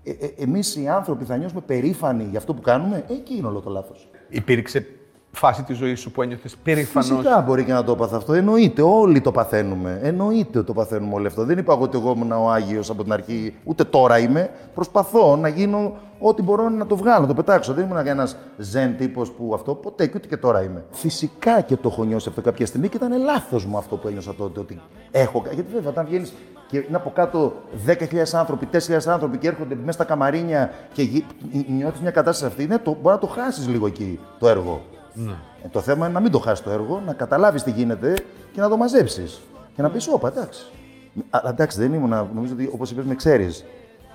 Ε, 0.04 0.12
ε, 0.12 0.34
Εμείς 0.38 0.76
οι 0.76 0.88
άνθρωποι 0.88 1.24
θα 1.24 1.38
νιώσουμε 1.38 1.62
περήφανοι 1.62 2.24
για 2.24 2.40
αυτό 2.40 2.54
που 2.54 2.62
κάνουμε, 2.62 3.06
ε, 3.08 3.14
εκεί 3.14 3.36
είναι 3.36 3.48
όλο 3.48 3.60
το 3.60 3.70
λάθος. 3.70 4.10
Υπήρξε 4.30 4.88
φάση 5.32 5.64
της 5.64 5.78
ζωής 5.78 6.00
σου 6.00 6.12
που 6.12 6.22
ένιωθες 6.22 6.56
περήφανος; 6.64 7.08
Φυσικά 7.08 7.42
μπορεί 7.42 7.64
και 7.64 7.74
να 7.74 7.84
το 7.84 7.96
πάθω 7.96 8.18
αυτό. 8.18 8.34
Εννοείται, 8.34 8.82
όλοι 8.82 9.22
το 9.22 9.32
παθαίνουμε. 9.32 10.00
Εννοείται 10.04 10.58
ότι 10.58 10.68
το 10.68 10.74
παθαίνουμε 10.74 11.14
όλοι 11.14 11.28
αυτό. 11.28 11.46
Δεν 11.46 11.58
είπα 11.58 11.74
εγώ 11.74 11.84
ότι 11.84 11.98
εγώ 11.98 12.12
ήμουν 12.16 12.32
ο 12.32 12.52
Άγιος 12.52 12.90
από 12.90 13.04
την 13.04 13.14
αρχή, 13.14 13.56
ούτε 13.64 13.84
τώρα 13.84 14.20
είμαι. 14.20 14.50
Προσπαθώ 14.74 15.36
να 15.36 15.48
γίνω 15.48 15.94
ό,τι 16.20 16.42
μπορώ 16.42 16.70
να 16.70 16.86
το 16.86 16.96
βγάλω, 16.96 17.22
να 17.22 17.28
το 17.28 17.34
πετάξω. 17.34 17.74
Δεν 17.74 17.86
ήμουν 17.86 18.08
ένα 18.08 18.28
ζεν 18.58 18.98
τύπος 18.98 19.32
που 19.32 19.52
αυτό 19.54 19.76
ποτέ 19.76 20.08
και 20.08 20.14
ούτε 20.16 20.28
και 20.28 20.38
τώρα 20.38 20.64
είμαι. 20.64 20.84
Φυσικά 20.92 21.62
και 21.62 21.76
το 21.76 21.90
έχω 21.92 22.04
νιώσει 22.04 22.30
αυτό 22.30 22.42
κάποια 22.42 22.66
στιγμή 22.66 22.90
και 22.90 22.98
ήταν 22.98 23.22
λάθος 23.22 23.66
μου 23.66 23.78
αυτό 23.78 23.96
που 23.96 24.08
ένιωσα 24.08 24.34
τότε. 24.36 24.60
Ότι 24.60 24.80
έχω. 25.12 25.44
Γιατί 25.54 25.72
βέβαια 25.74 25.90
όταν 25.90 26.06
βγαίνεις 26.06 26.34
και 26.68 26.78
είναι 26.78 26.98
από 26.98 27.12
κάτω 27.16 27.54
10.000 27.88 28.24
άνθρωποι, 28.32 28.68
4.000 28.72 28.98
άνθρωποι 29.06 29.38
και 29.38 29.48
έρχονται 29.48 29.76
μέσα 29.76 29.92
στα 29.92 30.04
καμαρίνια 30.04 30.72
και 30.94 31.24
νιώθεις 31.68 32.02
μια 32.02 32.12
κατάσταση 32.12 32.46
αυτή, 32.46 32.66
ναι, 32.68 32.78
το, 32.78 32.98
μπορεί 33.02 33.16
να 33.16 33.22
το 33.22 33.28
χάσεις 33.28 33.68
λίγο 33.68 33.88
εκεί 33.88 34.20
το 34.40 34.48
έργο. 34.48 34.82
Ε, 35.64 35.68
το 35.72 35.80
θέμα 35.82 36.06
είναι 36.06 36.14
να 36.14 36.20
μην 36.20 36.32
το 36.32 36.40
χάσεις 36.40 36.64
το 36.64 36.70
έργο, 36.72 37.02
να 37.06 37.14
καταλάβεις 37.14 37.64
τι 37.64 37.72
γίνεται 37.72 38.14
και 38.54 38.62
να 38.62 38.70
το 38.70 38.78
μαζέψεις. 38.78 39.42
Και 39.76 39.82
να 39.82 39.90
πεις: 39.90 40.08
Όπα, 40.08 40.28
εντάξει. 40.28 40.66
Αλλά 41.30 41.50
εντάξει, 41.50 41.80
δεν 41.80 41.94
ήμουν. 41.94 42.30
Νομίζω 42.34 42.54
ότι 42.54 42.70
όπως 42.74 42.92
είπες, 42.92 43.06
με 43.06 43.16
ξέρεις. 43.16 43.66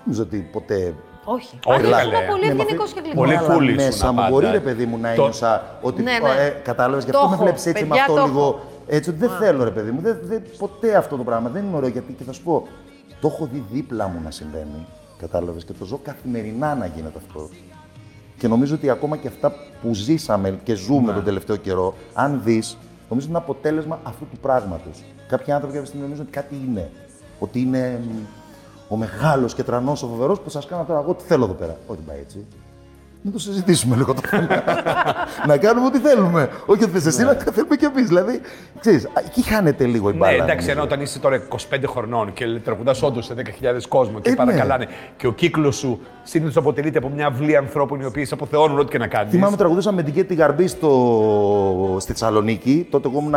Νομίζω 0.05 0.23
ότι 0.23 0.49
ποτέ. 0.53 0.95
Όχι. 1.25 1.59
Όχι, 1.65 1.81
Όχι, 1.83 1.91
καλέ. 1.93 2.07
είμαι 2.17 2.27
πολύ 2.31 2.47
Ναι, 2.47 2.55
μα 2.55 2.61
ευγενικός 2.63 2.93
αυτή- 2.93 3.09
και 3.09 3.15
Πολύ 3.15 3.35
γλυκό. 3.35 3.45
Αλλά 3.45 3.57
cool 3.59 3.63
ήσουν 3.63 3.75
μέσα 3.75 4.09
μου 4.11 4.17
πάντα. 4.17 4.31
μπορεί, 4.31 4.51
ρε 4.51 4.61
παιδί 4.61 4.87
μου, 4.87 4.99
να 4.99 5.15
Το- 5.15 5.21
ένιωσα 5.23 5.63
ότι. 5.81 6.03
Ναι, 6.03 6.13
ναι. 6.23 6.45
Ε, 6.45 6.49
Κατάλαβες, 6.49 7.05
γι' 7.05 7.11
Το 7.11 7.17
αυτό 7.19 7.29
με 7.29 7.35
έχω. 7.35 7.43
βλέπεις 7.45 7.67
έτσι 7.67 7.83
με 7.83 7.89
Παιδιά, 7.89 8.03
αυτό 8.03 8.15
το 8.15 8.25
λίγο. 8.27 8.39
έχω. 8.41 8.61
Έτσι, 8.87 9.11
ότι 9.11 9.19
δεν 9.19 9.31
θέλω, 9.31 9.65
ρε 9.65 9.71
παιδί 9.71 9.91
μου. 9.91 10.01
Δεν, 10.01 10.19
δεν, 10.23 10.43
ποτέ 10.59 10.97
αυτό 10.97 11.17
το 11.17 11.23
πράγμα. 11.25 11.49
Δεν 11.49 11.65
είναι 11.65 11.77
ωραίο 11.77 11.89
γιατί 11.89 12.13
και 12.13 12.25
θα 12.25 12.33
σου 12.33 12.43
πω. 12.43 12.67
Το 13.21 13.29
έχω 13.29 13.49
δει 13.53 13.65
δίπλα 13.73 14.09
μου 14.09 14.21
να 14.25 14.31
συμβαίνει. 14.31 14.87
Κατάλαβες 15.19 15.65
και 15.65 15.73
το 15.73 15.85
ζω 15.85 16.01
καθημερινά 16.05 16.75
να 16.75 16.87
γίνεται 16.87 17.19
αυτό. 17.27 17.49
Και 18.39 18.49
νομίζω 18.49 18.75
ότι 18.75 18.91
ακόμα 18.91 19.17
και 19.17 19.29
αυτά 19.29 19.53
που 19.83 19.95
ζήσαμε 19.95 20.61
και 20.63 20.75
ζούμε 20.75 21.13
τον 21.13 21.25
τελευταίο 21.25 21.57
καιρό, 21.57 21.95
αν 22.13 22.41
δεις, 22.45 22.77
νομίζω 23.09 23.29
είναι 23.29 23.39
αποτέλεσμα 23.39 24.01
αυτού 24.03 24.27
του 24.31 24.37
πράγματος. 24.39 25.05
Κάποιοι 25.29 25.53
άνθρωποι 25.53 25.73
κάποια 25.73 25.89
στιγμή 25.89 26.07
νομίζουν 26.07 26.27
ότι 26.29 26.39
κάτι 26.39 26.55
είναι. 26.69 26.91
Ότι 27.39 27.61
είναι 27.61 28.01
μ, 28.05 28.15
ο 28.89 28.97
μεγάλος 28.97 29.55
και 29.55 29.63
τρανός, 29.63 30.03
ο 30.03 30.07
φοβερός 30.07 30.41
που 30.41 30.51
σας 30.51 30.67
κάνω 30.67 30.85
τώρα 30.85 31.01
εγώ 31.01 31.15
τι 31.15 31.25
θέλω 31.25 31.45
εδώ 31.45 31.55
πέρα. 31.55 31.77
Όχι, 31.87 31.99
δεν 31.99 32.07
πάει 32.07 32.19
έτσι. 32.19 32.47
Να 33.27 33.33
το 33.33 33.39
συζητήσουμε 33.39 33.97
λίγο 33.97 34.15
το 34.15 34.21
θέμα. 34.25 34.47
να 35.47 35.57
κάνουμε 35.57 35.87
ό,τι 35.87 35.99
θέλουμε. 35.99 36.49
Όχι 36.67 36.83
ότι 36.83 36.93
θες 36.93 37.07
εσύ, 37.07 37.25
να 37.25 37.33
θέλουμε 37.35 37.77
κι 37.77 37.85
εμείς. 37.85 38.07
Δηλαδή, 38.07 38.41
ξέρεις, 38.81 39.09
εκεί 39.27 39.43
χάνεται 39.43 39.85
λίγο 39.87 40.09
η 40.09 40.13
Ναι, 40.13 40.19
μπάλα. 40.19 40.33
εντάξει, 40.33 40.53
νομίζω. 40.55 40.71
ενώ 40.71 40.83
όταν 40.83 41.01
είσαι 41.01 41.19
τώρα 41.19 41.43
25 41.49 41.57
χρονών 41.87 42.33
και 42.33 42.45
τραγουδά 42.65 42.95
όντως 43.03 43.25
σε 43.25 43.35
10.000 43.35 43.43
κόσμο 43.89 44.21
και 44.21 44.29
Ε, 44.29 44.33
ναι. 44.33 44.37
παρακαλάνε 44.37 44.89
και 45.17 45.27
ο 45.27 45.33
κύκλος 45.33 45.77
σου 45.77 46.01
συνήθως 46.23 46.57
αποτελείται 46.57 46.99
από 46.99 47.09
μια 47.09 47.27
αυλή 47.27 47.57
ανθρώπων 47.57 48.01
οι 48.01 48.05
οποίοι 48.05 48.25
σε 48.25 48.35
αποθεώνουν 48.35 48.79
ό,τι 48.79 48.91
και 48.91 48.99
να 48.99 49.07
κάνεις. 49.07 49.33
Θυμάμαι 49.33 49.57
τραγουδούσα 49.57 49.93
με 49.93 50.03
την 50.03 50.15
Κέτη 50.15 50.35
Γαρμπή 50.35 50.67
στο... 50.67 51.97
στη 52.01 52.13
Θεσσαλονίκη. 52.13 52.87
Τότε 52.91 53.09
εγώ 53.09 53.19
ήμουν. 53.19 53.35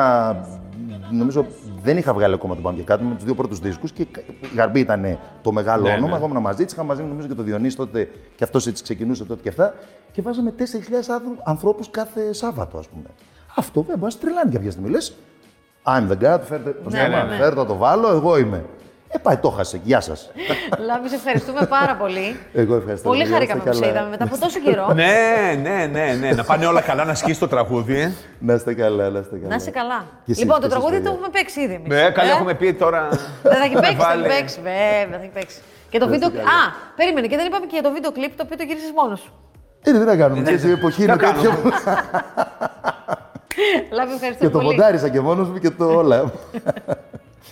Νομίζω 1.12 1.46
δεν 1.84 1.98
είχα 1.98 2.14
βγάλει 2.14 2.34
ακόμα 2.34 2.54
τον 2.54 2.64
Πάμε 2.64 2.78
και 2.78 2.84
κάτι 2.84 3.04
με 3.04 3.16
τους 3.16 3.24
δύο 3.24 3.36
πρώτους 3.36 3.60
δίσκους 3.60 3.92
και 3.92 4.02
η 4.02 4.08
Γαρμπή 4.56 4.80
ήταν 4.80 5.20
το 5.42 5.52
μεγάλο 5.52 5.84
Ναι, 5.88 5.92
όνομα. 5.94 6.10
ναι. 6.10 6.16
Εγώ 6.16 6.26
ήμουν 6.26 6.42
μαζί 6.42 6.66
τη. 6.66 6.74
Είχα 6.74 6.84
μαζί 6.84 7.02
μου 7.02 7.08
νομίζω 7.08 7.28
και 7.28 7.34
το 7.34 7.44
Διονύση 7.44 7.76
τότε 7.76 8.10
και 8.36 8.44
αυτός 8.44 8.68
έτσι 8.68 8.84
ξεκινούσε 8.84 9.26
τότε 9.26 9.42
και 9.42 9.50
αυτά. 9.50 9.74
Και 10.12 10.22
βάζαμε 10.22 10.54
4.000 10.58 10.64
ανθρώπους 11.44 11.90
κάθε 11.90 12.34
Σάββατο, 12.34 12.78
ας 12.78 12.88
πούμε. 12.88 13.04
Αυτό 13.56 13.80
βέβαια 13.82 13.96
μπορεί 13.98 14.06
να 14.14 14.20
σε 14.20 14.26
τρελάνει 14.26 14.52
κάποια 14.52 14.72
στιγμή. 14.72 14.90
Λες, 14.90 15.14
I'm 15.84 16.08
the 16.12 16.14
God, 16.36 16.40
φέρτε, 16.44 16.70
πώς 16.70 16.94
Ναι, 16.94 17.00
το 17.04 17.10
λέμε, 17.10 17.24
ναι, 17.24 17.30
ναι. 17.30 17.36
φέρτε 17.36 17.56
να 17.56 17.66
το 17.66 17.76
βάλω, 17.76 18.08
εγώ 18.10 18.38
είμαι. 18.38 18.66
Ε, 19.12 19.18
πάει, 19.18 19.38
το 19.38 19.50
χάσε. 19.50 19.80
Γεια 19.84 20.02
σας. 20.02 20.32
Λάμπη, 20.86 21.10
σε 21.10 21.16
ευχαριστούμε 21.16 21.66
πάρα 21.66 21.96
πολύ. 21.96 22.40
Εγώ 22.54 22.76
ευχαριστώ. 22.76 23.10
Πολύ 23.10 23.24
Να 23.24 23.30
χαρήκαμε 23.34 23.60
είστε 23.60 23.70
που 23.70 23.76
σε 23.76 23.82
καλά. 23.82 23.94
είδαμε 23.94 24.10
μετά 24.10 24.24
από 24.24 24.38
τόσο 24.40 24.60
καιρό. 24.60 24.88
Ναι, 25.02 25.14
ναι, 25.62 25.86
ναι, 25.92 26.14
ναι. 26.20 26.32
να 26.32 26.44
πάνε 26.44 26.66
όλα 26.66 26.82
καλά, 26.82 27.06
να 27.06 27.16
σκίσει 27.16 27.40
το 27.40 27.48
τραγούδι. 27.48 28.00
ε. 28.00 28.12
Να 28.40 28.54
είστε 28.54 28.74
καλά, 28.74 29.10
να 29.10 29.20
είστε 29.20 29.36
καλά. 29.36 29.48
Να 29.48 29.56
είσαι 29.56 29.70
καλά. 29.72 30.06
Και 30.26 30.32
εσείς, 30.32 30.44
λοιπόν, 30.44 30.56
και 30.60 30.68
το 30.68 30.68
εσείς, 30.68 30.78
τραγούδι 30.80 30.96
το 30.96 31.02
παιδιά. 31.02 31.12
έχουμε 31.12 31.30
παίξει 31.32 31.62
ήδη. 31.62 31.74
εμείς. 31.74 31.88
Ναι, 31.88 32.12
καλά, 32.12 32.30
Ε, 32.30 32.34
έχουμε 32.34 32.54
πει 32.54 32.74
τώρα. 32.74 33.08
Δεν 33.44 33.54
θα 33.62 33.64
έχει 33.64 33.74
με 33.74 33.80
παίξει, 33.82 33.96
θα 33.96 34.12
έχει 34.12 34.22
βάλε. 34.22 34.28
παίξει. 34.28 34.58
Βέβαια, 34.62 35.18
θα 35.18 35.24
έχει 35.24 35.32
παίξει. 35.34 35.60
Και 35.90 36.00
το 36.00 36.06
Να 36.08 36.14
είστε 36.16 36.26
βίντεο. 36.28 36.44
καλά. 36.46 36.58
Α, 36.60 36.62
περίμενε, 36.96 37.28
και 37.28 37.36
δεν 37.36 37.46
είπαμε 37.46 37.66
και 37.66 37.76
για 37.80 37.84
το 37.88 37.92
βίντεο 37.96 38.12
κλιπ 38.12 38.32
το 38.38 38.44
οποίο 38.46 38.58
το 38.58 38.64
γύρισες 38.70 38.92
μόνος 39.00 39.20
σου. 39.20 39.32
Ε, 39.84 39.92
τι 39.92 39.98
να 40.12 40.16
κάνουμε, 40.22 40.42
ξέρεις, 40.42 40.64
η 40.64 40.72
εποχή 40.72 41.04
είναι 41.04 41.16
Τι 41.16 41.26
να 41.26 41.32
τέτοια. 41.34 41.50
κάνουμε. 41.50 41.72
Λάβει, 43.98 44.14
ευχαριστώ 44.14 44.44
Και 44.46 44.50
το 44.52 44.58
πολύ. 44.60 44.66
μοντάρισα 44.70 45.10
και 45.10 45.20
μόνος 45.20 45.48
μου 45.50 45.58
και 45.58 45.70
το 45.70 45.86
όλα. 45.86 46.18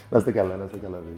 να 0.10 0.17
είστε 0.17 0.32
καλά, 0.32 0.56
να 0.56 0.63
είστε 0.65 0.78
καλά. 0.84 0.98
παιδιά. 0.98 1.15